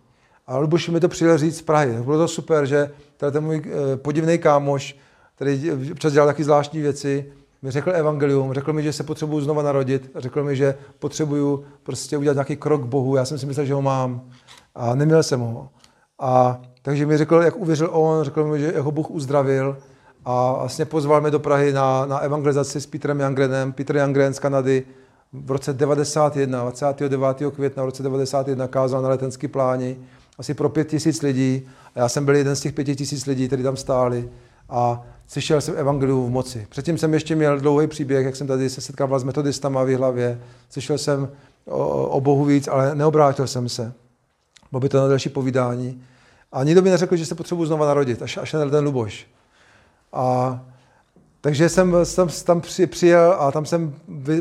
[0.46, 1.92] A Luboš mi to přijel říct z Prahy.
[1.92, 4.96] Bylo to super, že tady ten můj eh, podivný kámoš,
[5.36, 7.32] který občas dělal taky zvláštní věci,
[7.62, 12.16] mi řekl evangelium, řekl mi, že se potřebuju znova narodit, řekl mi, že potřebuju prostě
[12.16, 13.16] udělat nějaký krok k Bohu.
[13.16, 14.22] Já jsem si myslel, že ho mám
[14.74, 15.68] a neměl jsem ho.
[16.18, 19.76] A takže mi řekl, jak uvěřil on, řekl mi, že jeho Bůh uzdravil
[20.24, 23.72] a vlastně pozval mě do Prahy na, na evangelizaci s Petrem Jangrenem.
[23.72, 24.84] Petr Jangren z Kanady
[25.32, 27.26] v roce 91, 29.
[27.54, 29.96] května v roce 91 kázal na letenský pláni
[30.38, 31.68] asi pro pět tisíc lidí.
[31.94, 34.28] A já jsem byl jeden z těch pěti tisíc lidí, kteří tam stáli
[34.68, 36.66] a slyšel jsem evangelium v moci.
[36.70, 40.40] Předtím jsem ještě měl dlouhý příběh, jak jsem tady se setkával s metodistama v hlavě.
[40.70, 41.28] Slyšel jsem
[41.66, 43.92] o, o Bohu víc, ale neobrátil jsem se.
[44.70, 46.02] Bylo by to na další povídání.
[46.52, 49.26] A nikdo mi neřekl, že se potřebuji znova narodit, až, až na ten Luboš.
[50.12, 50.60] A
[51.40, 53.94] takže jsem, jsem tam při, přijel a tam jsem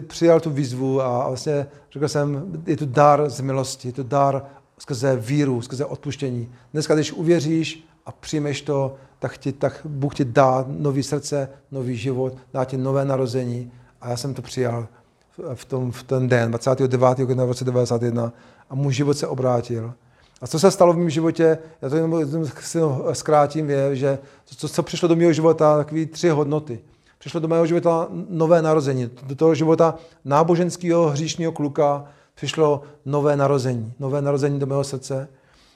[0.07, 4.45] přijal tu výzvu a vlastně řekl jsem, je to dar z milosti, je to dar
[4.78, 6.51] skrze víru, skrze odpuštění.
[6.74, 11.97] Dneska, když uvěříš a přijmeš to, tak, ti, tak Bůh ti dá nový srdce, nový
[11.97, 13.72] život, dá ti nové narození.
[14.01, 14.88] A já jsem to přijal
[15.53, 17.15] v, tom, v ten den, 29.
[17.15, 18.34] května 1991
[18.69, 19.93] a můj život se obrátil.
[20.41, 22.25] A co se stalo v mém životě, já to jenom,
[23.13, 24.19] zkrátím, je, že
[24.61, 26.79] to, co přišlo do mého života, takové tři hodnoty.
[27.19, 29.09] Přišlo do mého života nové narození.
[29.23, 33.93] Do toho života náboženského hříšného kluka přišlo nové narození.
[33.99, 35.27] Nové narození do mého srdce.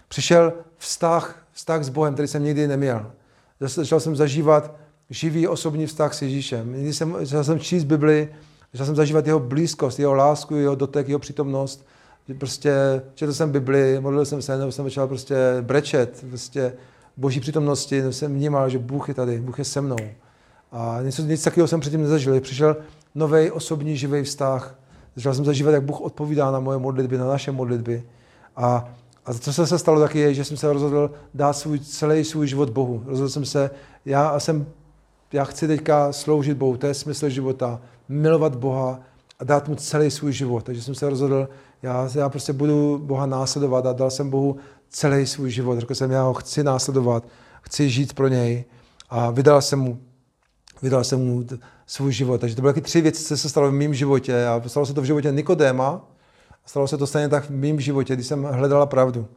[0.07, 3.11] Přišel vztah, vztah s Bohem, který jsem nikdy neměl.
[3.59, 4.75] Začal jsem zažívat
[5.09, 6.73] živý osobní vztah s Ježíšem.
[6.73, 8.29] Někdy jsem, začal jsem číst Bibli,
[8.73, 11.85] začal jsem zažívat jeho blízkost, jeho lásku, jeho dotek, jeho přítomnost
[12.33, 16.73] prostě četl jsem Bibli, modlil jsem se, nebo jsem začal prostě brečet, prostě
[17.17, 19.97] boží přítomnosti, jsem vnímal, že Bůh je tady, Bůh je se mnou.
[20.71, 22.41] A něco, nic takového jsem předtím nezažil.
[22.41, 22.77] Přišel
[23.15, 24.79] nový osobní živý vztah.
[25.15, 28.03] Začal jsem zažívat, jak Bůh odpovídá na moje modlitby, na naše modlitby.
[28.55, 28.89] A,
[29.25, 32.47] a co se, se stalo taky je, že jsem se rozhodl dát svůj, celý svůj
[32.47, 33.03] život Bohu.
[33.05, 33.69] Rozhodl jsem se,
[34.05, 34.65] já jsem,
[35.33, 38.99] já chci teďka sloužit Bohu, to je smysl života, milovat Boha
[39.39, 40.63] a dát mu celý svůj život.
[40.63, 41.49] Takže jsem se rozhodl,
[41.85, 44.57] já, já prostě budu Boha následovat a dal jsem Bohu
[44.89, 45.79] celý svůj život.
[45.79, 47.23] Řekl jsem, já ho chci následovat,
[47.61, 48.65] chci žít pro něj.
[49.09, 49.99] A, vydal jsem mu,
[50.81, 51.43] vydal jsem mu
[51.85, 52.41] svůj život.
[52.41, 54.93] Takže to byly taky tři věci, co se stalo v mém životě a stalo se
[54.93, 56.01] to v životě Nikodéma
[56.65, 59.27] a stalo se to stejně tak v mém životě, když jsem hledala pravdu.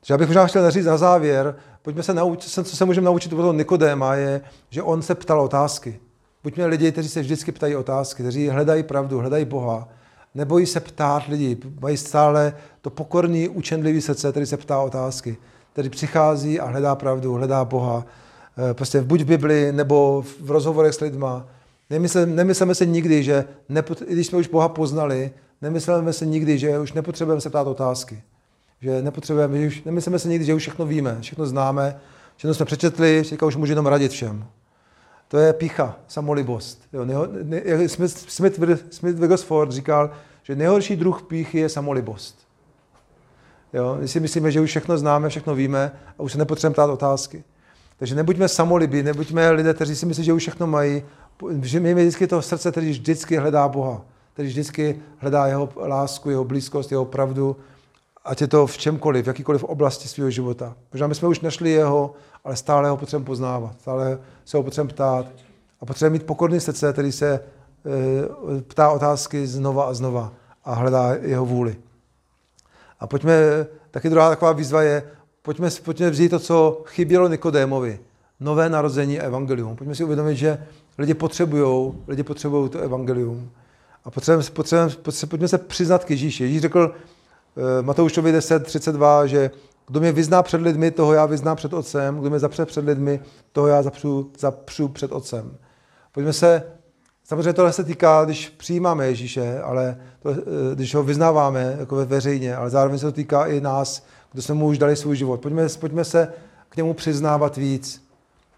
[0.00, 3.32] Takže já bych možná chtěl říct na závěr, pojďme se naučit, co se můžeme naučit
[3.32, 4.40] od toho Nikodéma, je,
[4.70, 6.00] že on se ptal otázky.
[6.42, 9.88] Buďme lidi, kteří se vždycky ptají otázky, kteří hledají pravdu, hledají Boha.
[10.36, 15.36] Nebojí se ptát lidi, mají stále to pokorný, učenlivý srdce, který se ptá otázky,
[15.72, 18.06] který přichází a hledá pravdu, hledá Boha.
[18.70, 21.46] Eh, prostě buď v Bibli, nebo v rozhovorech s lidma.
[21.90, 25.30] Nemyslíme, nemyslíme se nikdy, že nepot, když jsme už Boha poznali,
[25.62, 28.22] nemyslíme se nikdy, že už nepotřebujeme se ptát otázky.
[28.80, 32.00] Že nepotřebujeme, že už, nemyslíme se nikdy, že už všechno víme, všechno známe,
[32.36, 34.44] všechno jsme přečetli, teďka už můžeme jenom radit všem.
[35.28, 36.82] To je pícha, samolibost.
[36.92, 38.60] Jo, neho, ne, Smith, Smith,
[38.90, 40.10] Smith Wigglesford říkal,
[40.42, 42.46] že nejhorší druh píchy je samolibost.
[43.72, 46.90] Jo, my si myslíme, že už všechno známe, všechno víme a už se nepotřebujeme ptát
[46.90, 47.44] otázky.
[47.98, 51.02] Takže nebuďme samolibí, nebuďme lidé, kteří si myslí, že už všechno mají.
[51.62, 54.02] Že mějme vždycky to srdce, který vždycky hledá Boha,
[54.32, 57.56] který vždycky hledá jeho lásku, jeho blízkost, jeho pravdu,
[58.24, 60.74] ať je to v čemkoliv, v jakýkoliv oblasti svého života.
[60.92, 62.14] Možná my jsme už našli jeho,
[62.46, 65.26] ale stále ho potřebujeme poznávat, stále se ho potřebujeme ptát
[65.80, 67.40] a potřebujeme mít pokorný srdce, který se e,
[68.62, 70.32] ptá otázky znova a znova
[70.64, 71.76] a hledá jeho vůli.
[73.00, 73.34] A pojďme,
[73.90, 75.02] taky druhá taková výzva je,
[75.42, 78.00] pojďme, pojďme vzít to, co chybělo Nikodémovi,
[78.40, 79.76] nové narození evangelium.
[79.76, 80.66] Pojďme si uvědomit, že
[80.98, 83.50] lidi potřebují, lidi potřebují to evangelium.
[84.04, 86.44] A potřebujeme, potřebujeme, potřebujeme, pojďme se přiznat k Ježíši.
[86.44, 86.94] Ježíš řekl
[87.78, 89.50] e, Matoušovi 10, 32, že
[89.86, 92.20] kdo mě vyzná před lidmi, toho já vyznám před otcem.
[92.20, 93.20] Kdo mě zapře před lidmi,
[93.52, 95.56] toho já zapřu, zapřu před otcem.
[96.12, 96.62] Pojďme se,
[97.24, 102.56] samozřejmě tohle se týká, když přijímáme Ježíše, ale to, eh, když ho vyznáváme jako veřejně,
[102.56, 105.40] ale zároveň se to týká i nás, kdo jsme mu už dali svůj život.
[105.40, 106.32] Pojďme, pojďme se
[106.68, 108.06] k němu přiznávat víc.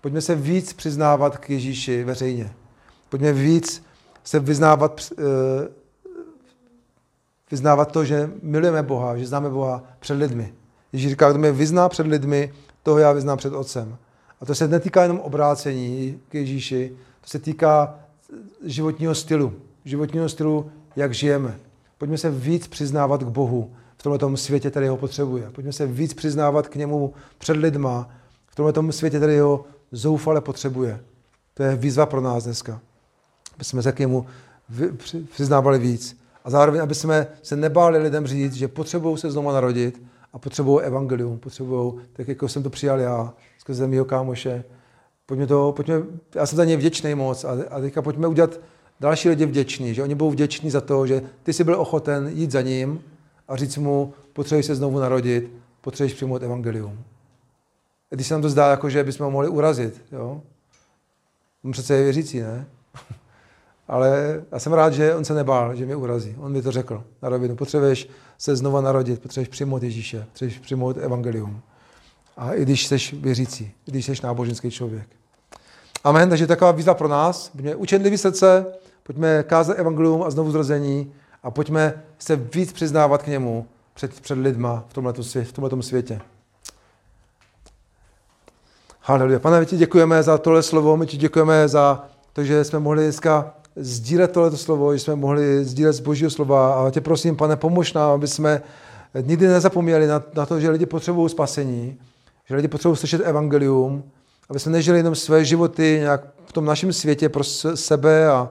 [0.00, 2.52] Pojďme se víc přiznávat k Ježíši veřejně.
[3.08, 3.84] Pojďme víc
[4.24, 5.68] se vyznávat, eh,
[7.50, 10.52] vyznávat to, že milujeme Boha, že známe Boha před lidmi.
[10.92, 13.96] Ježíš říká, kdo mě vyzná před lidmi, toho já vyznám před Otcem.
[14.40, 17.98] A to se netýká jenom obrácení k Ježíši, to se týká
[18.64, 19.52] životního stylu.
[19.84, 21.58] Životního stylu, jak žijeme.
[21.98, 25.50] Pojďme se víc přiznávat k Bohu v tomto světě, který ho potřebuje.
[25.50, 28.08] Pojďme se víc přiznávat k němu před lidma
[28.46, 31.00] v tomto světě, který ho zoufale potřebuje.
[31.54, 32.80] To je výzva pro nás dneska.
[33.54, 34.26] Aby jsme se k němu
[35.32, 36.18] přiznávali víc.
[36.44, 40.84] A zároveň, aby jsme se nebáli lidem říct, že potřebují se znovu narodit a potřebují
[40.84, 44.64] evangelium, potřebují, tak jako jsem to přijal já, skrze mého kámoše.
[45.26, 46.02] Pojďme to, pojďme,
[46.34, 48.60] já jsem za ně vděčný moc a, a teďka pojďme udělat
[49.00, 52.50] další lidi vděční, že oni budou vděční za to, že ty jsi byl ochoten jít
[52.50, 53.00] za ním
[53.48, 57.04] a říct mu, potřebuješ se znovu narodit, potřebuješ přijmout evangelium.
[58.12, 60.42] A když se nám to zdá, jako že bychom ho mohli urazit, jo?
[61.64, 62.66] On přece je věřící, ne?
[63.88, 66.36] Ale já jsem rád, že on se nebál, že mě urazí.
[66.38, 67.56] On mi to řekl na rovinu.
[67.56, 68.08] Potřebuješ
[68.38, 71.60] se znova narodit, potřebuješ přijmout Ježíše, potřebuješ přijmout evangelium.
[72.36, 75.08] A i když jsi věřící, i když jsi náboženský člověk.
[76.04, 77.50] Amen, takže taková výzva pro nás.
[77.54, 78.66] Buďme učenliví srdce,
[79.02, 81.12] pojďme kázat evangelium a znovu zrození
[81.42, 85.82] a pojďme se víc přiznávat k němu před, před lidma v tomto, svět, v tomto
[85.82, 86.20] světě.
[89.00, 89.38] Haleluja.
[89.38, 93.02] Pane, my ti děkujeme za tohle slovo, my ti děkujeme za to, že jsme mohli
[93.02, 96.86] dneska sdílet tohleto slovo, že jsme mohli sdílet z božího slova.
[96.86, 98.62] A tě prosím, pane, pomož nám, aby jsme
[99.22, 101.98] nikdy nezapomněli na, na to, že lidi potřebují spasení,
[102.48, 104.02] že lidi potřebují slyšet evangelium,
[104.50, 108.50] aby jsme nežili jenom své životy nějak v tom našem světě pro sebe a,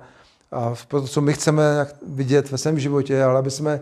[0.51, 3.81] a pro to, co my chceme vidět ve svém životě, ale aby jsme,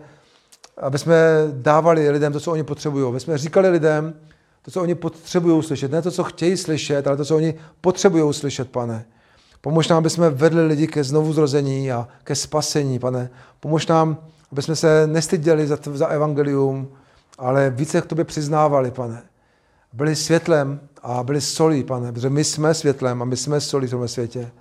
[0.77, 1.15] aby jsme
[1.51, 3.07] dávali lidem to, co oni potřebují.
[3.07, 4.13] Aby jsme říkali lidem
[4.61, 5.91] to, co oni potřebují slyšet.
[5.91, 9.05] Ne to, co chtějí slyšet, ale to, co oni potřebují slyšet, pane.
[9.65, 13.29] Pomož nám, aby jsme vedli lidi ke znovu zrození a ke spasení, pane.
[13.59, 14.17] Pomož nám,
[14.51, 16.87] aby jsme se nestyděli za, za evangelium,
[17.37, 19.23] ale více k tobě přiznávali, pane.
[19.93, 23.89] Byli světlem a byli solí, pane, protože my jsme světlem a my jsme solí v
[23.89, 24.51] tomhle světě.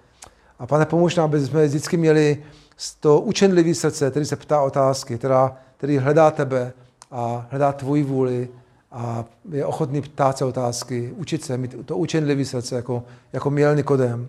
[0.59, 2.43] A pane, pomož nám, aby jsme vždycky měli
[3.01, 6.73] to učenlivý srdce, který se ptá otázky, která, který hledá tebe
[7.11, 8.49] a hledá tvoji vůli
[8.93, 13.03] a je ochotný ptát se otázky, učit se, mít to učenlivý srdce, jako,
[13.33, 14.29] jako měl Nikodem.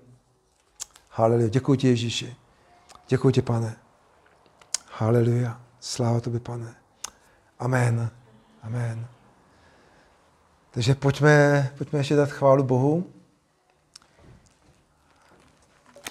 [1.18, 1.48] Haleluja.
[1.48, 2.36] Děkuji ti, Ježíši.
[3.08, 3.76] Děkuji ti, pane.
[4.92, 5.62] Haleluja.
[5.80, 6.76] Sláva tobě, pane.
[7.60, 8.10] Amen.
[8.64, 9.08] Amen.
[10.72, 13.08] Takže pojďme, pojďme ještě dát chválu Bohu.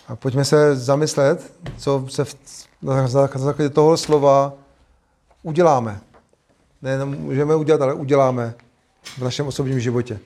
[0.09, 2.37] A pojďme se zamyslet, co se v,
[2.83, 4.53] na základě toho slova
[5.43, 6.01] uděláme.
[6.83, 8.55] Nejenom můžeme udělat, ale uděláme
[9.03, 10.21] v našem osobním životě.